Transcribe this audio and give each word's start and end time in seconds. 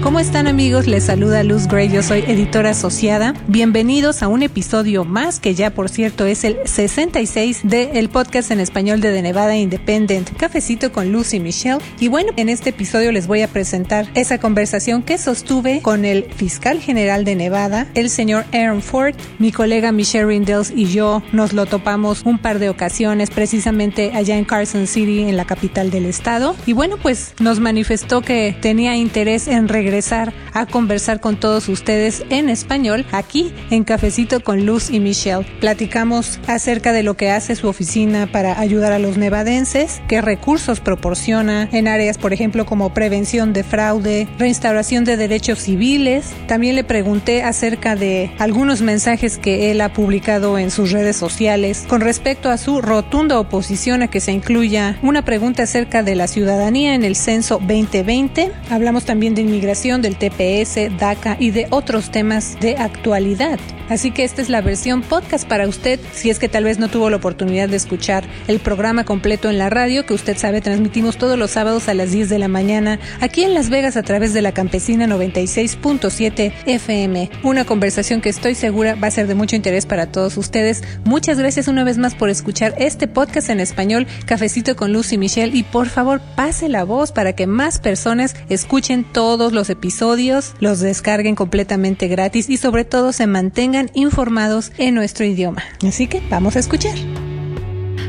¿Cómo 0.00 0.20
están 0.20 0.46
amigos? 0.46 0.86
Les 0.86 1.04
saluda 1.04 1.42
Luz 1.42 1.66
Gray, 1.66 1.88
yo 1.88 2.04
soy 2.04 2.20
editora 2.20 2.70
asociada. 2.70 3.34
Bienvenidos 3.48 4.22
a 4.22 4.28
un 4.28 4.44
episodio 4.44 5.04
más, 5.04 5.40
que 5.40 5.56
ya 5.56 5.70
por 5.70 5.88
cierto 5.88 6.24
es 6.24 6.44
el 6.44 6.56
66 6.64 7.62
del 7.64 8.08
podcast 8.08 8.52
en 8.52 8.60
español 8.60 9.00
de 9.00 9.12
The 9.12 9.22
Nevada 9.22 9.56
Independent, 9.56 10.36
Cafecito 10.36 10.92
con 10.92 11.10
Luz 11.10 11.34
y 11.34 11.40
Michelle. 11.40 11.80
Y 11.98 12.06
bueno, 12.06 12.32
en 12.36 12.48
este 12.48 12.70
episodio 12.70 13.10
les 13.10 13.26
voy 13.26 13.42
a 13.42 13.48
presentar 13.48 14.06
esa 14.14 14.38
conversación 14.38 15.02
que 15.02 15.18
sostuve 15.18 15.82
con 15.82 16.04
el 16.04 16.32
fiscal 16.32 16.80
general 16.80 17.24
de 17.24 17.34
Nevada, 17.34 17.88
el 17.94 18.08
señor 18.08 18.44
Aaron 18.52 18.82
Ford. 18.82 19.16
Mi 19.40 19.50
colega 19.50 19.90
Michelle 19.90 20.26
Rindels 20.26 20.70
y 20.74 20.86
yo 20.86 21.24
nos 21.32 21.52
lo 21.52 21.66
topamos 21.66 22.22
un 22.24 22.38
par 22.38 22.60
de 22.60 22.70
ocasiones, 22.70 23.30
precisamente 23.30 24.12
allá 24.14 24.38
en 24.38 24.44
Carson 24.44 24.86
City, 24.86 25.22
en 25.22 25.36
la 25.36 25.44
capital 25.44 25.90
del 25.90 26.06
estado. 26.06 26.54
Y 26.66 26.72
bueno, 26.72 26.98
pues 27.02 27.34
nos 27.40 27.58
manifestó 27.58 28.22
que 28.22 28.56
tenía 28.60 28.94
interés 28.94 29.48
en 29.48 29.66
regresar 29.66 29.87
regresar 29.88 30.34
a 30.52 30.66
conversar 30.66 31.18
con 31.18 31.40
todos 31.40 31.66
ustedes 31.70 32.22
en 32.28 32.50
español 32.50 33.06
aquí 33.10 33.54
en 33.70 33.84
Cafecito 33.84 34.40
con 34.40 34.66
Luz 34.66 34.90
y 34.90 35.00
Michelle. 35.00 35.46
Platicamos 35.60 36.40
acerca 36.46 36.92
de 36.92 37.02
lo 37.02 37.14
que 37.14 37.30
hace 37.30 37.56
su 37.56 37.68
oficina 37.68 38.26
para 38.30 38.60
ayudar 38.60 38.92
a 38.92 38.98
los 38.98 39.16
nevadenses, 39.16 40.02
qué 40.06 40.20
recursos 40.20 40.80
proporciona 40.80 41.70
en 41.72 41.88
áreas, 41.88 42.18
por 42.18 42.34
ejemplo, 42.34 42.66
como 42.66 42.92
prevención 42.92 43.54
de 43.54 43.64
fraude, 43.64 44.28
reinstauración 44.38 45.04
de 45.04 45.16
derechos 45.16 45.60
civiles. 45.60 46.34
También 46.48 46.76
le 46.76 46.84
pregunté 46.84 47.42
acerca 47.42 47.96
de 47.96 48.30
algunos 48.38 48.82
mensajes 48.82 49.38
que 49.38 49.70
él 49.70 49.80
ha 49.80 49.94
publicado 49.94 50.58
en 50.58 50.70
sus 50.70 50.92
redes 50.92 51.16
sociales 51.16 51.86
con 51.88 52.02
respecto 52.02 52.50
a 52.50 52.58
su 52.58 52.82
rotunda 52.82 53.40
oposición 53.40 54.02
a 54.02 54.08
que 54.08 54.20
se 54.20 54.32
incluya 54.32 54.98
una 55.02 55.24
pregunta 55.24 55.62
acerca 55.62 56.02
de 56.02 56.14
la 56.14 56.26
ciudadanía 56.26 56.94
en 56.94 57.04
el 57.04 57.16
censo 57.16 57.58
2020. 57.58 58.52
Hablamos 58.68 59.06
también 59.06 59.34
de 59.34 59.40
inmigración 59.40 59.77
del 59.78 60.16
TPS, 60.16 60.98
DACA 60.98 61.36
y 61.38 61.52
de 61.52 61.68
otros 61.70 62.10
temas 62.10 62.58
de 62.58 62.76
actualidad. 62.76 63.60
Así 63.88 64.10
que 64.10 64.24
esta 64.24 64.42
es 64.42 64.50
la 64.50 64.60
versión 64.60 65.02
podcast 65.02 65.48
para 65.48 65.66
usted, 65.66 66.00
si 66.12 66.30
es 66.30 66.38
que 66.38 66.48
tal 66.48 66.64
vez 66.64 66.78
no 66.78 66.88
tuvo 66.88 67.08
la 67.10 67.16
oportunidad 67.16 67.68
de 67.68 67.76
escuchar 67.76 68.24
el 68.48 68.58
programa 68.58 69.04
completo 69.04 69.48
en 69.48 69.56
la 69.56 69.70
radio, 69.70 70.04
que 70.04 70.14
usted 70.14 70.36
sabe 70.36 70.60
transmitimos 70.60 71.16
todos 71.16 71.38
los 71.38 71.52
sábados 71.52 71.88
a 71.88 71.94
las 71.94 72.10
10 72.10 72.28
de 72.28 72.38
la 72.38 72.48
mañana 72.48 72.98
aquí 73.20 73.44
en 73.44 73.54
Las 73.54 73.70
Vegas 73.70 73.96
a 73.96 74.02
través 74.02 74.34
de 74.34 74.42
la 74.42 74.52
campesina 74.52 75.06
96.7 75.06 76.52
FM. 76.66 77.30
Una 77.44 77.64
conversación 77.64 78.20
que 78.20 78.28
estoy 78.28 78.56
segura 78.56 78.96
va 78.96 79.06
a 79.06 79.12
ser 79.12 79.26
de 79.26 79.34
mucho 79.34 79.56
interés 79.56 79.86
para 79.86 80.10
todos 80.10 80.36
ustedes. 80.36 80.82
Muchas 81.04 81.38
gracias 81.38 81.68
una 81.68 81.84
vez 81.84 81.98
más 81.98 82.14
por 82.14 82.28
escuchar 82.30 82.74
este 82.78 83.06
podcast 83.06 83.48
en 83.48 83.60
español, 83.60 84.06
Cafecito 84.26 84.76
con 84.76 84.92
Luz 84.92 85.12
y 85.12 85.18
Michelle, 85.18 85.56
y 85.56 85.62
por 85.62 85.88
favor 85.88 86.20
pase 86.36 86.68
la 86.68 86.84
voz 86.84 87.12
para 87.12 87.32
que 87.32 87.46
más 87.46 87.78
personas 87.78 88.34
escuchen 88.48 89.04
todos 89.04 89.52
los 89.52 89.67
episodios, 89.70 90.54
los 90.60 90.80
descarguen 90.80 91.34
completamente 91.34 92.08
gratis 92.08 92.48
y 92.48 92.56
sobre 92.56 92.84
todo 92.84 93.12
se 93.12 93.26
mantengan 93.26 93.90
informados 93.94 94.72
en 94.78 94.94
nuestro 94.94 95.24
idioma. 95.24 95.62
Así 95.86 96.06
que 96.06 96.22
vamos 96.30 96.56
a 96.56 96.60
escuchar. 96.60 96.96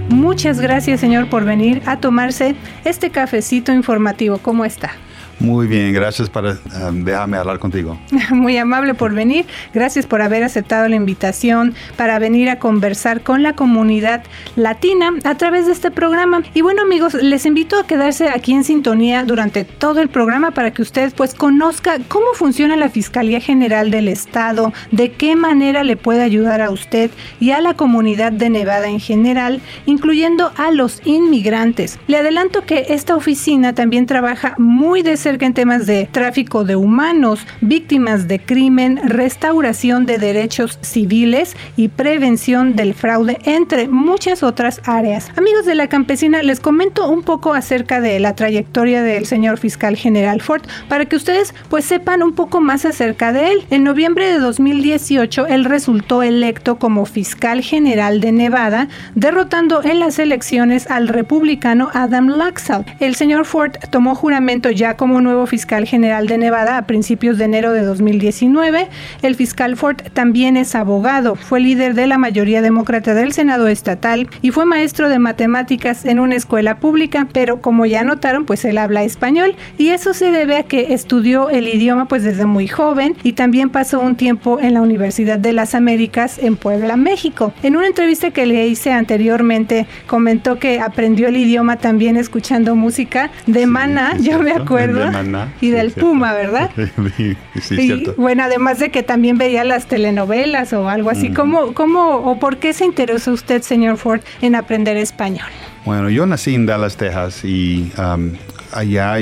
Muchas 0.10 0.60
gracias, 0.60 1.00
señor, 1.00 1.30
por 1.30 1.46
venir 1.46 1.84
a 1.86 2.00
tomarse 2.00 2.56
este 2.84 3.12
cafecito 3.12 3.72
informativo. 3.72 4.40
¿Cómo 4.40 4.66
está? 4.66 4.92
Muy 5.40 5.68
bien, 5.68 5.94
gracias 5.94 6.30
por 6.30 6.46
um, 6.46 7.06
dejarme 7.06 7.38
hablar 7.38 7.60
contigo. 7.60 7.98
Muy 8.32 8.58
amable 8.58 8.94
por 8.94 9.14
venir, 9.14 9.46
gracias 9.74 10.06
por 10.06 10.22
haber 10.22 10.44
aceptado 10.44 10.90
la 10.90 10.98
invitación 10.98 11.74
para 11.96 12.20
venir 12.20 12.50
a 12.50 12.60
conversar 12.60 13.22
con 13.22 13.42
la 13.42 13.54
comunidad 13.54 14.24
latina 14.58 15.14
a 15.24 15.36
través 15.36 15.66
de 15.66 15.72
este 15.72 15.92
programa. 15.92 16.44
Y 16.54 16.62
bueno 16.62 16.82
amigos, 16.82 17.14
les 17.14 17.46
invito 17.46 17.80
a 17.80 17.88
quedarse 17.88 18.28
aquí 18.28 18.54
en 18.54 18.66
sintonía 18.66 19.24
durante 19.24 19.64
todo 19.64 20.02
el 20.02 20.10
programa 20.10 20.52
para 20.52 20.72
que 20.72 20.82
usted 20.82 21.14
pues 21.16 21.34
conozca 21.34 22.00
cómo 22.10 22.34
funciona 22.34 22.76
la 22.76 22.90
Fiscalía 22.90 23.40
General 23.40 23.92
del 23.92 24.10
Estado, 24.10 24.74
de 24.92 25.14
qué 25.14 25.38
manera 25.38 25.86
le 25.86 25.96
puede 25.96 26.22
ayudar 26.22 26.62
a 26.62 26.70
usted 26.70 27.12
y 27.40 27.52
a 27.52 27.62
la 27.62 27.76
comunidad 27.76 28.34
de 28.34 28.50
Nevada 28.50 28.90
en 28.90 29.00
general, 29.00 29.62
incluyendo 29.86 30.52
a 30.58 30.72
los 30.72 31.02
inmigrantes. 31.06 31.98
Le 32.08 32.18
adelanto 32.18 32.66
que 32.66 32.88
esta 32.90 33.16
oficina 33.16 33.74
también 33.74 34.06
trabaja 34.06 34.56
muy 34.58 35.02
de 35.02 35.16
cerca 35.16 35.29
en 35.30 35.54
temas 35.54 35.86
de 35.86 36.10
tráfico 36.12 36.64
de 36.64 36.76
humanos, 36.76 37.46
víctimas 37.62 38.28
de 38.28 38.40
crimen, 38.40 39.00
restauración 39.08 40.08
de 40.08 40.18
derechos 40.18 40.80
civiles 40.82 41.56
y 41.78 41.90
prevención 41.90 42.76
del 42.76 42.96
fraude, 42.96 43.38
entre 43.46 43.88
muchas 43.88 44.42
otras 44.42 44.82
áreas. 44.86 45.30
Amigos 45.38 45.66
de 45.66 45.76
la 45.76 45.88
campesina, 45.88 46.42
les 46.42 46.60
comento 46.60 47.08
un 47.08 47.22
poco 47.22 47.54
acerca 47.54 48.02
de 48.02 48.20
la 48.20 48.36
trayectoria 48.36 49.04
del 49.04 49.28
señor 49.28 49.60
fiscal 49.60 49.96
general 49.96 50.42
Ford 50.42 50.64
para 50.88 51.06
que 51.06 51.16
ustedes 51.16 51.54
pues 51.70 51.86
sepan 51.86 52.24
un 52.24 52.34
poco 52.34 52.60
más 52.60 52.84
acerca 52.86 53.32
de 53.32 53.52
él. 53.52 53.66
En 53.70 53.84
noviembre 53.84 54.32
de 54.32 54.40
2018 54.40 55.46
él 55.46 55.66
resultó 55.66 56.24
electo 56.24 56.80
como 56.80 57.06
fiscal 57.06 57.62
general 57.62 58.20
de 58.20 58.32
Nevada, 58.32 58.88
derrotando 59.14 59.84
en 59.84 60.00
las 60.00 60.18
elecciones 60.18 60.90
al 60.90 61.08
republicano 61.08 61.90
Adam 61.94 62.30
Laxalt. 62.30 62.88
El 63.00 63.14
señor 63.14 63.46
Ford 63.46 63.74
tomó 63.92 64.16
juramento 64.16 64.72
ya 64.72 64.98
como 64.98 65.19
nuevo 65.22 65.46
fiscal 65.46 65.86
general 65.86 66.28
de 66.28 66.38
Nevada 66.38 66.78
a 66.78 66.88
principios 66.88 67.38
de 67.38 67.46
enero 67.46 67.74
de 67.74 67.84
2019. 67.84 68.88
El 69.22 69.36
fiscal 69.36 69.78
Ford 69.78 69.98
también 70.14 70.58
es 70.58 70.76
abogado, 70.76 71.36
fue 71.36 71.60
líder 71.60 71.94
de 71.94 72.08
la 72.08 72.18
mayoría 72.18 72.62
demócrata 72.62 73.14
del 73.14 73.34
Senado 73.34 73.68
estatal 73.68 74.28
y 74.42 74.52
fue 74.52 74.66
maestro 74.66 75.10
de 75.10 75.20
matemáticas 75.20 76.06
en 76.06 76.20
una 76.20 76.36
escuela 76.36 76.80
pública, 76.80 77.28
pero 77.32 77.62
como 77.62 77.86
ya 77.86 78.04
notaron, 78.04 78.46
pues 78.46 78.66
él 78.66 78.78
habla 78.78 79.04
español 79.04 79.56
y 79.78 79.90
eso 79.90 80.14
se 80.14 80.32
debe 80.32 80.58
a 80.58 80.64
que 80.64 80.94
estudió 80.94 81.50
el 81.50 81.68
idioma 81.68 82.08
pues 82.08 82.24
desde 82.24 82.46
muy 82.46 82.68
joven 82.68 83.16
y 83.24 83.34
también 83.34 83.70
pasó 83.70 84.00
un 84.00 84.16
tiempo 84.16 84.60
en 84.60 84.74
la 84.74 84.82
Universidad 84.82 85.40
de 85.40 85.54
las 85.54 85.76
Américas 85.76 86.40
en 86.40 86.56
Puebla, 86.56 86.96
México. 86.96 87.54
En 87.64 87.76
una 87.76 87.88
entrevista 87.88 88.32
que 88.32 88.46
le 88.46 88.68
hice 88.68 88.92
anteriormente 88.92 89.88
comentó 90.08 90.60
que 90.60 90.80
aprendió 90.80 91.28
el 91.28 91.38
idioma 91.38 91.78
también 91.78 92.18
escuchando 92.18 92.76
música 92.76 93.32
de 93.48 93.66
Mana, 93.66 94.18
yo 94.20 94.40
me 94.40 94.52
acuerdo, 94.52 95.09
y 95.62 95.70
del 95.70 95.92
Puma, 95.92 96.34
¿verdad? 96.34 96.72
sí, 97.18 97.36
cierto. 97.62 98.14
Bueno, 98.18 98.44
además 98.44 98.80
de 98.80 98.90
que 98.90 99.04
también 99.04 99.38
veía 99.38 99.64
las 99.64 99.88
telenovelas 99.88 100.74
o 100.74 100.90
algo 100.90 101.10
así. 101.10 101.32
¿Cómo, 101.32 101.74
¿Cómo 101.74 102.18
o 102.18 102.40
por 102.40 102.58
qué 102.58 102.74
se 102.74 102.86
interesó 102.86 103.32
usted, 103.34 103.62
señor 103.62 103.98
Ford, 103.98 104.22
en 104.42 104.56
aprender 104.56 104.98
español? 104.98 105.48
Bueno, 105.86 106.10
yo 106.10 106.26
nací 106.26 106.56
en 106.56 106.66
Dallas, 106.66 106.98
Texas 106.98 107.44
y 107.44 107.92
um, 107.98 108.34
allá 108.72 109.16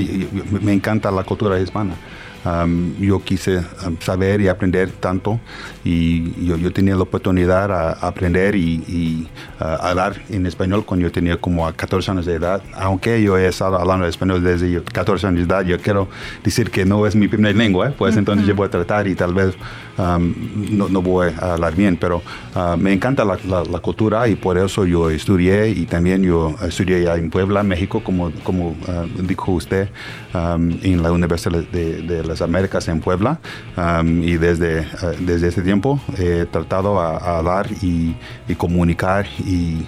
me 0.62 0.74
encanta 0.74 1.12
la 1.12 1.24
cultura 1.24 1.60
hispana 1.60 1.94
yo 3.00 3.22
quise 3.24 3.62
saber 4.00 4.42
y 4.42 4.48
aprender 4.48 4.92
tanto 4.92 5.40
y 5.84 6.46
yo, 6.46 6.58
yo 6.58 6.72
tenía 6.72 6.96
la 6.96 7.04
oportunidad 7.04 7.72
a, 7.72 8.08
aprender 8.08 8.56
y, 8.56 9.28
hablar 9.60 10.22
en 10.30 10.46
español 10.46 10.86
cuando 10.86 11.08
yo 11.08 11.12
tenía 11.12 11.38
como 11.38 11.72
14 11.72 12.12
años 12.12 12.26
de 12.26 12.36
edad. 12.36 12.62
Aunque 12.74 13.22
yo 13.22 13.38
he 13.38 13.48
estado 13.48 13.80
hablando 13.80 14.06
español 14.06 14.44
desde 14.44 14.82
14 14.82 15.28
años 15.28 15.48
de 15.48 15.54
edad, 15.54 15.66
yo 15.66 15.80
quiero 15.80 16.08
decir 16.44 16.70
que 16.70 16.86
no 16.86 17.06
es 17.08 17.16
mi 17.16 17.28
primera 17.28 17.58
lengua, 17.58 17.90
¿eh? 17.90 17.94
pues 17.98 18.16
entonces 18.18 18.46
yo 18.46 18.56
voy 18.56 18.68
a 18.68 18.70
tratar 18.70 19.08
y 19.08 19.16
tal 19.16 19.34
vez 19.34 19.56
no, 19.98 20.90
no, 20.90 21.02
voy 21.02 21.32
a 21.42 21.54
hablar 21.54 21.76
bien, 21.76 21.98
pero 21.98 22.22
ah, 22.54 22.76
me 22.80 22.94
encanta 22.94 23.26
la, 23.26 23.38
la, 23.48 23.80
cultura 23.80 24.28
y 24.28 24.36
por 24.36 24.58
eso 24.58 24.86
yo 24.86 25.10
estudié 25.10 25.70
y 25.70 25.86
también 25.86 26.22
yo 26.22 26.56
estudié 26.62 27.04
ya 27.04 27.16
en 27.16 27.30
Puebla, 27.32 27.64
México, 27.64 28.04
como, 28.04 28.32
como 28.44 28.76
ah, 28.88 29.06
dijo 29.24 29.54
usted, 29.54 29.90
en 30.34 31.02
la 31.02 31.12
Universidad 31.12 31.64
de, 31.72 32.04
de 32.04 32.24
las 32.38 32.48
Américas 32.48 32.88
en 32.88 33.00
Puebla 33.00 33.40
y 34.04 34.38
desde, 34.38 34.82
uh, 34.82 35.16
desde 35.20 35.48
ese 35.48 35.62
tiempo 35.62 36.00
he 36.18 36.46
tratado 36.46 37.00
a, 37.00 37.38
hablar 37.38 37.68
y, 37.82 38.16
comunicar 38.58 39.26
y 39.40 39.86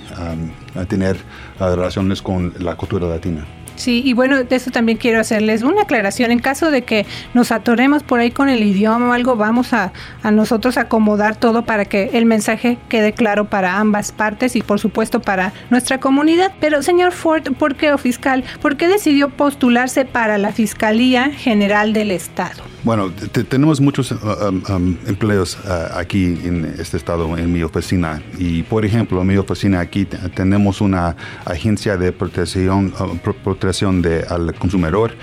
a 0.76 0.86
tener 0.86 1.18
uh, 1.60 1.76
relaciones 1.76 2.22
con 2.22 2.54
la 2.60 2.76
cultura 2.76 3.08
latina. 3.08 3.46
Sí, 3.80 4.02
y 4.04 4.12
bueno, 4.12 4.44
de 4.44 4.56
eso 4.58 4.72
también 4.72 4.98
quiero 4.98 5.22
hacerles 5.22 5.64
una 5.64 5.84
aclaración. 5.84 6.32
En 6.32 6.40
caso 6.40 6.70
de 6.70 6.82
que 6.82 7.06
nos 7.34 7.54
atoremos 7.54 8.04
por 8.04 8.20
ahí 8.20 8.30
con 8.30 8.50
el 8.50 8.62
idioma 8.62 9.08
o 9.08 9.14
algo, 9.14 9.38
vamos 9.38 9.72
a, 9.72 9.94
a 10.22 10.32
nosotros 10.32 10.78
acomodar 10.78 11.38
todo 11.38 11.64
para 11.64 11.86
que 11.86 12.10
el 12.12 12.26
mensaje 12.26 12.78
quede 12.90 13.14
claro 13.14 13.46
para 13.46 13.80
ambas 13.80 14.12
partes 14.12 14.58
y 14.58 14.62
por 14.62 14.82
supuesto 14.82 15.22
para 15.22 15.54
nuestra 15.70 16.02
comunidad. 16.02 16.52
Pero 16.60 16.84
señor 16.84 17.14
Ford, 17.14 17.54
¿por 17.58 17.76
qué 17.76 17.94
o 17.94 17.98
fiscal? 17.98 18.44
¿Por 18.62 18.76
qué 18.76 18.90
decidió 18.90 19.30
postularse 19.30 20.04
para 20.04 20.38
la 20.38 20.52
Fiscalía 20.52 21.32
General 21.32 21.94
del 21.94 22.12
Estado? 22.12 22.62
Bueno, 22.82 23.12
tenemos 23.50 23.82
muchos 23.82 24.12
um, 24.12 24.64
um, 24.70 24.98
empleos 25.06 25.58
uh, 25.66 25.98
aquí 25.98 26.40
en 26.46 26.64
este 26.80 26.96
estado, 26.96 27.38
en 27.38 27.52
mi 27.52 27.62
oficina. 27.62 28.22
Y, 28.38 28.64
por 28.64 28.86
ejemplo, 28.86 29.22
en 29.22 29.28
mi 29.28 29.36
oficina 29.36 29.82
aquí 29.82 30.06
tenemos 30.06 30.80
una 30.80 31.16
agencia 31.44 31.98
de 31.98 32.14
protección, 32.14 32.94
uh, 32.98 33.18
protección 33.44 34.02
de, 34.02 34.24
al 34.30 34.54
consumidor 34.56 35.14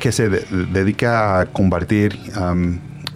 que 0.00 0.10
se 0.10 0.28
dedica 0.28 1.40
a 1.40 1.46
combatir 1.46 2.18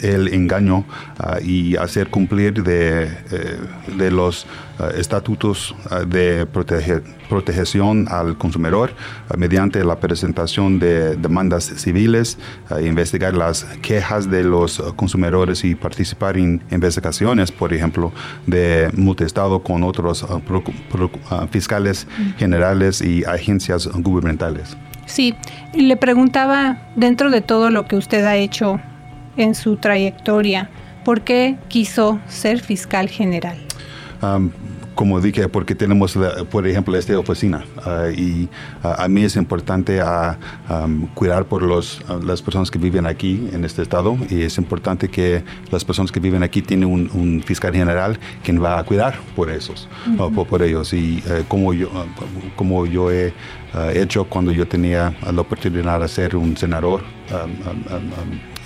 el 0.01 0.33
engaño 0.33 0.85
ah, 1.19 1.37
y 1.41 1.75
hacer 1.75 2.09
cumplir 2.09 2.63
de, 2.63 3.03
eh, 3.03 3.57
de 3.97 4.11
los 4.11 4.45
ah, 4.79 4.89
estatutos 4.97 5.75
ah, 5.89 5.99
de 5.99 6.45
protección 6.45 8.07
al 8.09 8.37
consumidor 8.37 8.91
mediante 9.37 9.83
la 9.83 9.99
presentación 9.99 10.79
de 10.79 11.15
demandas 11.15 11.63
civiles, 11.63 12.37
investigar 12.81 13.33
las 13.33 13.63
quejas 13.81 14.29
de 14.29 14.43
los 14.43 14.81
consumidores 14.97 15.63
y 15.63 15.75
participar 15.75 16.37
en 16.37 16.61
investigaciones, 16.71 17.49
por 17.51 17.73
ejemplo, 17.73 18.11
de 18.47 18.89
multiestado 18.93 19.63
con 19.63 19.83
otros 19.83 20.25
fiscales 21.51 22.05
generales 22.37 23.01
y 23.01 23.23
agencias 23.23 23.87
gubernamentales. 23.87 24.75
Sí, 25.05 25.35
y 25.73 25.81
le 25.81 25.97
preguntaba, 25.97 26.89
dentro 26.95 27.29
de 27.29 27.41
todo 27.41 27.69
lo 27.69 27.85
que 27.87 27.95
usted 27.95 28.25
ha 28.25 28.35
hecho 28.35 28.79
en 29.37 29.55
su 29.55 29.77
trayectoria? 29.77 30.69
¿Por 31.03 31.21
qué 31.21 31.57
quiso 31.67 32.19
ser 32.27 32.59
fiscal 32.59 33.09
general? 33.09 33.57
como 34.95 35.19
dije, 35.19 35.47
porque 35.49 35.73
tenemos, 35.73 36.17
por 36.51 36.67
ejemplo, 36.67 36.95
esta 36.95 37.17
oficina 37.17 37.63
ah, 37.85 38.09
y 38.15 38.47
ah, 38.83 39.03
a 39.05 39.07
mí 39.07 39.23
es 39.23 39.35
importante 39.35 39.99
ah, 39.99 40.37
cuidar 41.15 41.45
por 41.45 41.63
los, 41.63 42.03
las 42.23 42.41
personas 42.41 42.69
que 42.69 42.77
viven 42.77 43.07
aquí 43.07 43.49
en 43.51 43.65
este 43.65 43.81
estado 43.81 44.15
y 44.29 44.43
es 44.43 44.59
importante 44.59 45.09
que 45.09 45.43
las 45.71 45.83
personas 45.83 46.11
que 46.11 46.19
viven 46.19 46.43
aquí 46.43 46.61
tienen 46.61 46.87
un, 46.87 47.41
fiscal 47.43 47.73
general 47.73 48.19
quien 48.43 48.63
va 48.63 48.77
a 48.77 48.83
cuidar 48.83 49.17
por 49.35 49.49
esos, 49.49 49.87
por, 50.35 50.61
ellos 50.61 50.93
y 50.93 51.23
eh, 51.27 51.43
como 51.47 51.73
yo, 51.73 51.89
como 52.55 52.85
yo 52.85 53.11
he 53.11 53.33
hecho 53.93 54.25
cuando 54.25 54.51
yo 54.51 54.67
tenía 54.67 55.15
la 55.33 55.41
oportunidad 55.41 55.99
de 56.01 56.07
ser 56.07 56.35
un 56.35 56.55
senador 56.55 57.01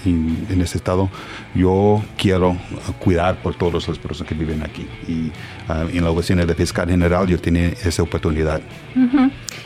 en, 0.06 0.62
este 0.62 0.78
estado, 0.78 1.10
yo 1.56 2.04
quiero 2.18 2.58
cuidar 3.00 3.38
por 3.42 3.56
todas 3.56 3.88
las 3.88 3.98
personas 3.98 4.28
que 4.28 4.36
viven 4.36 4.62
aquí. 4.62 4.86
Y 5.08 5.32
ah, 5.70 5.86
en 5.92 6.04
la 6.04 6.12
oficina 6.12 6.46
de 6.46 6.54
fiscal 6.54 6.90
general 6.90 7.28
yo 7.28 7.40
tenía 7.40 7.70
esa 7.70 8.04
oportunidad. 8.04 8.62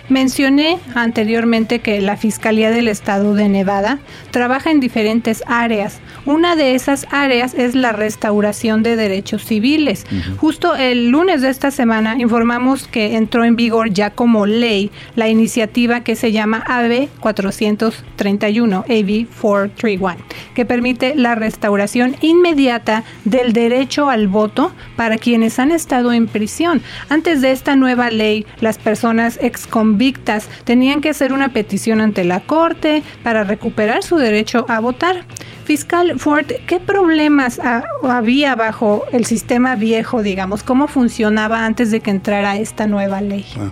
Mencioné 0.09 0.80
anteriormente 0.95 1.80
que 1.80 2.01
la 2.01 2.18
Fiscalía 2.18 2.71
del 2.71 2.88
Estado 2.88 3.36
de 3.36 3.47
Nevada 3.47 4.00
trabaja 4.31 4.71
en 4.71 4.80
diferentes 4.80 5.44
áreas. 5.45 6.00
Una 6.25 6.56
de 6.56 6.74
esas 6.74 7.06
áreas 7.12 7.53
es 7.53 7.75
la 7.75 7.92
restauración 7.92 8.81
de 8.81 8.95
derechos 8.95 9.45
civiles. 9.45 10.06
Justo 10.38 10.75
el 10.75 11.09
lunes 11.09 11.42
de 11.42 11.50
esta 11.50 11.71
semana 11.71 12.15
informamos 12.19 12.88
que 12.88 13.15
entró 13.15 13.44
en 13.44 13.56
vigor 13.56 13.92
ya 13.92 14.12
como 14.12 14.45
ley 14.45 14.92
la 15.15 15.30
iniciativa 15.30 16.01
que 16.01 16.15
se 16.15 16.31
llama 16.31 16.63
AB 16.68 17.07
431, 17.19 18.85
AB 18.89 19.27
431, 19.42 20.18
que 20.56 20.65
permite 20.65 21.15
la 21.15 21.35
restauración 21.35 21.78
inmediata 22.21 23.03
del 23.25 23.53
derecho 23.53 24.09
al 24.09 24.27
voto 24.27 24.71
para 24.95 25.17
quienes 25.17 25.59
han 25.59 25.71
estado 25.71 26.11
en 26.11 26.27
prisión. 26.27 26.81
Antes 27.09 27.41
de 27.41 27.51
esta 27.51 27.75
nueva 27.75 28.09
ley, 28.09 28.45
las 28.59 28.77
personas 28.77 29.39
ex 29.41 29.67
convictas 29.67 30.47
tenían 30.63 31.01
que 31.01 31.09
hacer 31.09 31.33
una 31.33 31.49
petición 31.49 32.01
ante 32.01 32.23
la 32.23 32.41
Corte 32.41 33.03
para 33.23 33.43
recuperar 33.43 34.03
su 34.03 34.17
derecho 34.17 34.65
a 34.67 34.79
votar. 34.79 35.25
Fiscal 35.65 36.19
Ford, 36.19 36.47
¿qué 36.65 36.79
problemas 36.79 37.59
había 38.03 38.55
bajo 38.55 39.05
el 39.11 39.25
sistema 39.25 39.75
viejo, 39.75 40.23
digamos? 40.23 40.63
¿Cómo 40.63 40.87
funcionaba 40.87 41.65
antes 41.65 41.91
de 41.91 41.99
que 41.99 42.09
entrara 42.09 42.57
esta 42.57 42.87
nueva 42.87 43.21
ley? 43.21 43.45
Ah, 43.55 43.69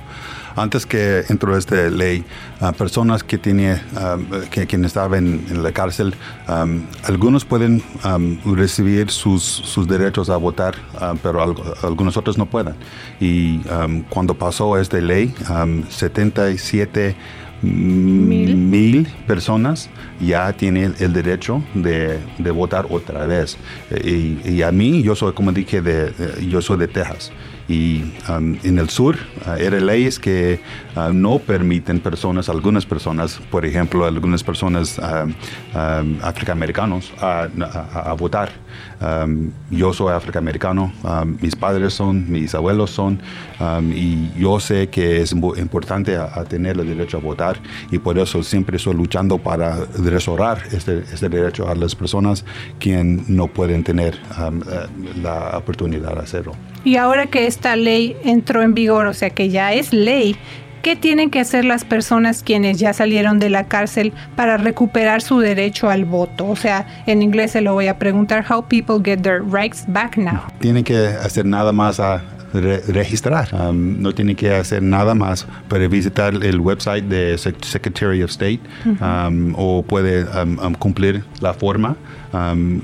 antes 0.58 0.86
que 0.86 1.24
entró 1.30 1.56
esta 1.56 1.76
ley, 1.90 2.26
uh, 2.62 2.74
personas 2.74 3.24
que 3.24 3.38
tiene, 3.38 3.82
que, 4.52 4.66
quien 4.68 4.84
estaba 4.86 5.18
en, 5.18 5.64
la 5.64 5.72
cárcel, 5.72 6.16
algunos 7.04 7.46
pueden 7.46 7.82
recibir 8.46 9.10
sus, 9.12 9.44
sus, 9.44 9.88
derechos 9.88 10.30
a 10.30 10.38
votar, 10.38 10.76
pero 11.24 11.42
algunos 11.84 12.18
otros 12.18 12.38
no 12.38 12.46
pueden. 12.46 12.76
Y 13.20 13.60
cuando 14.10 14.34
pasó 14.34 14.78
esta 14.78 14.98
ley, 14.98 15.34
77 15.90 17.16
mil. 17.62 19.08
personas 19.26 19.90
ya 20.20 20.54
tienen 20.54 20.96
el 21.00 21.14
derecho 21.14 21.64
de, 21.74 22.20
de 22.38 22.52
votar 22.52 22.86
otra 22.90 23.26
vez. 23.26 23.58
Y, 24.04 24.38
y, 24.46 24.62
a 24.62 24.72
mí, 24.72 25.02
yo 25.04 25.16
soy, 25.16 25.34
como 25.34 25.52
dije, 25.52 25.82
de, 25.82 26.14
yo 26.48 26.62
soy 26.62 26.78
de 26.78 26.88
Texas. 26.88 27.32
Y 27.68 28.14
um, 28.30 28.58
en 28.64 28.80
el 28.80 28.90
sur 28.90 29.18
uh, 29.46 29.52
eran 29.60 29.86
leyes 29.86 30.20
que 30.20 30.62
uh, 30.96 31.12
no 31.12 31.38
permiten 31.40 32.00
personas, 32.00 32.48
algunas 32.48 32.86
personas, 32.86 33.40
por 33.52 33.66
ejemplo, 33.66 34.06
algunas 34.06 34.42
personas 34.42 34.98
uh, 34.98 35.26
um, 35.78 36.18
afroamericanos 36.22 37.12
a, 37.20 37.48
a, 37.94 38.14
votar. 38.14 38.52
Um, 39.02 39.52
yo 39.70 39.92
soy 39.92 40.14
afroamericano, 40.14 40.94
mis 41.42 41.56
padres 41.56 41.94
son, 41.94 42.32
mis 42.32 42.56
abuelos 42.56 42.92
son, 42.92 43.20
y 43.94 44.32
yo 44.40 44.60
sé 44.60 44.88
que 44.88 45.22
es 45.22 45.34
importante 45.34 46.18
tener 46.48 46.80
el 46.80 46.88
derecho 46.88 47.18
a 47.18 47.20
votar 47.20 47.58
y 47.92 47.98
por 47.98 48.18
eso 48.18 48.42
siempre 48.44 48.78
estoy 48.78 48.94
luchando 48.94 49.38
para 49.38 49.86
restaurar 49.98 50.64
este, 50.72 51.00
este 51.12 51.30
derecho 51.30 51.68
a 51.68 51.76
las 51.76 51.96
personas 51.96 52.46
que 52.80 53.04
no 53.04 53.48
pueden 53.48 53.84
tener 53.84 54.20
la 55.22 55.58
oportunidad 55.58 56.14
de 56.14 56.22
hacerlo. 56.22 56.54
Y 56.88 56.96
ahora 56.96 57.26
que 57.26 57.48
esta 57.48 57.76
ley 57.76 58.16
entró 58.24 58.62
en 58.62 58.74
vigor, 58.74 59.08
o 59.08 59.14
sea 59.14 59.30
que 59.30 59.50
ya 59.50 59.74
es 59.74 59.92
ley, 59.92 60.38
¿qué 60.84 60.96
tienen 60.96 61.30
que 61.30 61.42
hacer 61.42 61.66
las 61.66 61.84
personas 61.84 62.44
quienes 62.44 62.80
ya 62.80 62.94
salieron 62.94 63.40
de 63.40 63.50
la 63.50 63.66
cárcel 63.66 64.14
para 64.38 64.56
recuperar 64.56 65.22
su 65.22 65.40
derecho 65.40 65.90
al 65.90 66.06
voto? 66.06 66.48
O 66.48 66.56
sea, 66.56 66.88
en 67.06 67.22
inglés 67.22 67.52
se 67.52 67.60
lo 67.60 67.74
voy 67.74 67.88
a 67.88 68.00
preguntar, 68.00 68.46
how 68.50 68.66
people 68.66 69.02
get 69.04 69.22
their 69.22 69.44
rights 69.44 69.84
back 69.90 70.16
now. 70.16 70.44
Tienen 70.62 70.86
que 70.86 71.08
hacer 71.08 71.46
nada 71.46 71.74
más 71.74 72.00
a 72.00 72.24
registrar. 72.54 73.50
Um, 73.54 74.02
no 74.02 74.14
tienen 74.14 74.38
que 74.38 74.54
hacer 74.54 74.82
nada 74.82 75.14
más 75.14 75.46
para 75.68 75.90
visitar 75.90 76.34
el 76.36 76.62
website 76.62 77.04
de 77.04 77.38
Secretary 77.38 78.24
of 78.24 78.32
State 78.32 78.62
um, 79.02 79.54
o 79.58 79.84
puede 79.84 80.24
um, 80.24 80.74
cumplir 80.76 81.26
la 81.42 81.54
forma 81.54 81.98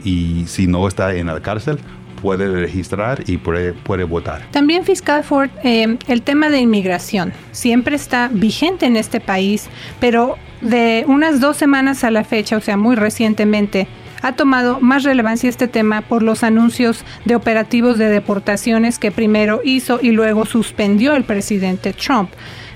y 0.03 0.45
si 0.47 0.67
no 0.67 0.87
está 0.87 1.13
en 1.13 1.27
la 1.27 1.39
cárcel 1.39 1.79
puede 2.23 2.49
registrar 2.49 3.21
y 3.27 3.35
puede, 3.35 3.73
puede 3.73 4.05
votar. 4.05 4.47
También, 4.51 4.85
fiscal 4.85 5.25
Ford, 5.25 5.49
eh, 5.63 5.97
el 6.07 6.21
tema 6.21 6.49
de 6.49 6.59
inmigración 6.59 7.33
siempre 7.51 7.97
está 7.97 8.29
vigente 8.31 8.85
en 8.85 8.95
este 8.95 9.19
país, 9.19 9.67
pero 9.99 10.37
de 10.61 11.03
unas 11.05 11.41
dos 11.41 11.57
semanas 11.57 12.05
a 12.05 12.11
la 12.11 12.23
fecha, 12.23 12.55
o 12.55 12.61
sea, 12.61 12.77
muy 12.77 12.95
recientemente, 12.95 13.87
ha 14.21 14.31
tomado 14.37 14.79
más 14.79 15.03
relevancia 15.03 15.49
este 15.49 15.67
tema 15.67 16.01
por 16.01 16.23
los 16.23 16.43
anuncios 16.43 17.03
de 17.25 17.35
operativos 17.35 17.97
de 17.97 18.07
deportaciones 18.07 18.99
que 18.99 19.11
primero 19.11 19.59
hizo 19.65 19.99
y 20.01 20.11
luego 20.11 20.45
suspendió 20.45 21.17
el 21.17 21.25
presidente 21.25 21.91
Trump. 21.91 22.29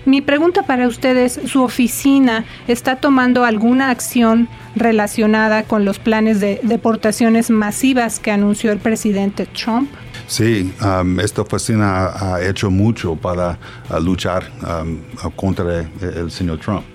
Mi 0.07 0.21
pregunta 0.21 0.63
para 0.63 0.87
ustedes, 0.87 1.37
¿su 1.47 1.61
oficina 1.61 2.45
está 2.69 2.95
tomando 2.95 3.43
alguna 3.43 3.89
acción 3.89 4.47
relacionada 4.73 5.63
con 5.63 5.83
los 5.83 5.99
planes 5.99 6.39
de 6.39 6.61
deportaciones 6.63 7.49
masivas 7.49 8.17
que 8.17 8.31
anunció 8.31 8.71
el 8.71 8.79
presidente 8.79 9.45
Trump? 9.47 9.89
Sí, 10.25 10.73
um, 10.81 11.19
esta 11.19 11.41
oficina 11.41 12.07
ha 12.07 12.41
hecho 12.41 12.71
mucho 12.71 13.17
para 13.17 13.59
uh, 13.89 13.99
luchar 13.99 14.49
um, 14.61 14.99
contra 15.35 15.81
el, 15.99 16.31
señor 16.31 16.59
Trump. 16.59 16.85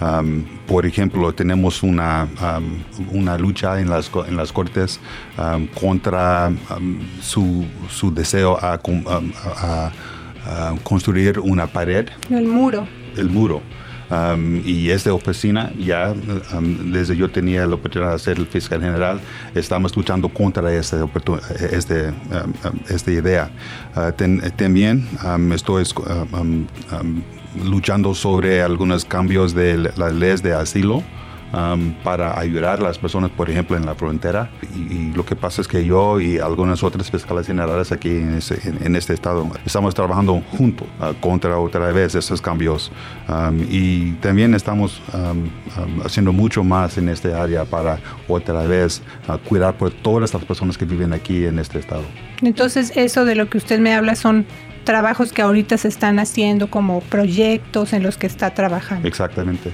Um, 0.00 0.44
por 0.68 0.86
ejemplo, 0.86 1.34
tenemos 1.34 1.82
una, 1.82 2.28
una 3.10 3.36
lucha 3.36 3.80
en 3.80 3.90
las, 3.90 4.08
en 4.28 4.36
las 4.36 4.52
cortes 4.52 5.00
contra 5.74 6.52
su, 7.20 7.66
su, 7.88 8.14
deseo 8.14 8.56
a, 8.62 8.74
a 8.74 9.92
construir 10.82 11.38
una 11.38 11.66
pared. 11.66 12.08
El 12.30 12.46
muro. 12.46 12.86
El 13.16 13.30
muro. 13.30 13.62
Um, 14.10 14.60
y 14.64 14.90
esta 14.90 15.14
oficina, 15.14 15.72
ya 15.78 16.12
um, 16.52 16.92
desde 16.92 17.16
yo 17.16 17.30
tenía 17.30 17.64
la 17.64 17.76
oportunidad 17.76 18.12
de 18.12 18.18
ser 18.18 18.38
el 18.38 18.46
fiscal 18.46 18.80
general, 18.80 19.20
estamos 19.54 19.96
luchando 19.96 20.28
contra 20.28 20.72
esta, 20.74 21.08
este, 21.70 22.08
um, 22.08 22.12
esta 22.88 23.10
idea. 23.12 23.50
Uh, 23.94 24.10
también 24.56 25.06
estoy 25.54 25.84
luchando 27.64 28.14
sobre 28.14 28.62
algunos 28.62 29.04
cambios 29.04 29.54
de 29.54 29.78
las 29.78 30.12
leyes 30.12 30.42
de 30.42 30.54
asilo 30.54 31.04
um, 31.52 31.92
para 32.02 32.38
ayudar 32.38 32.80
a 32.80 32.82
las 32.82 32.98
personas, 32.98 33.30
por 33.30 33.50
ejemplo, 33.50 33.76
en 33.76 33.86
la 33.86 33.94
frontera. 33.94 34.50
Y, 34.74 35.10
lo 35.10 35.24
que 35.24 35.34
pasa 35.36 35.60
es 35.60 35.68
que 35.68 35.84
yo 35.84 36.20
y 36.20 36.38
algunas 36.38 36.82
otras 36.82 37.10
fiscales 37.10 37.46
generales 37.46 37.90
aquí 37.92 38.10
en 38.10 38.34
este, 38.34 38.60
en, 38.68 38.94
este 38.96 39.12
estado 39.12 39.50
estamos 39.64 39.94
trabajando 39.94 40.40
juntos 40.56 40.86
uh, 41.00 41.12
contra 41.20 41.58
otra 41.58 41.90
vez 41.92 42.14
esos 42.14 42.40
cambios. 42.40 42.92
Um, 43.28 43.60
y 43.68 44.12
también 44.14 44.54
estamos 44.54 45.02
um, 45.12 45.48
haciendo 46.04 46.32
mucho 46.32 46.62
más 46.62 46.96
en 46.98 47.08
esta 47.08 47.42
área 47.42 47.64
para 47.64 47.98
otra 48.28 48.62
vez 48.62 49.02
uh, 49.28 49.36
cuidar 49.48 49.76
por 49.76 49.90
todas 49.90 50.32
las 50.32 50.44
personas 50.44 50.78
que 50.78 50.84
viven 50.84 51.12
aquí 51.12 51.44
en 51.44 51.58
este 51.58 51.78
estado. 51.78 52.04
Entonces, 52.42 52.92
eso 52.94 53.24
de 53.24 53.34
lo 53.34 53.50
que 53.50 53.58
usted 53.58 53.80
me 53.80 53.94
habla 53.94 54.14
son 54.14 54.46
trabajos 54.84 55.32
que 55.32 55.42
ahorita 55.42 55.76
se 55.78 55.88
están 55.88 56.18
haciendo 56.18 56.70
como 56.70 57.00
proyectos 57.00 57.92
en 57.92 58.02
los 58.02 58.16
que 58.16 58.26
está 58.26 58.50
trabajando. 58.50 59.06
Exactamente. 59.06 59.72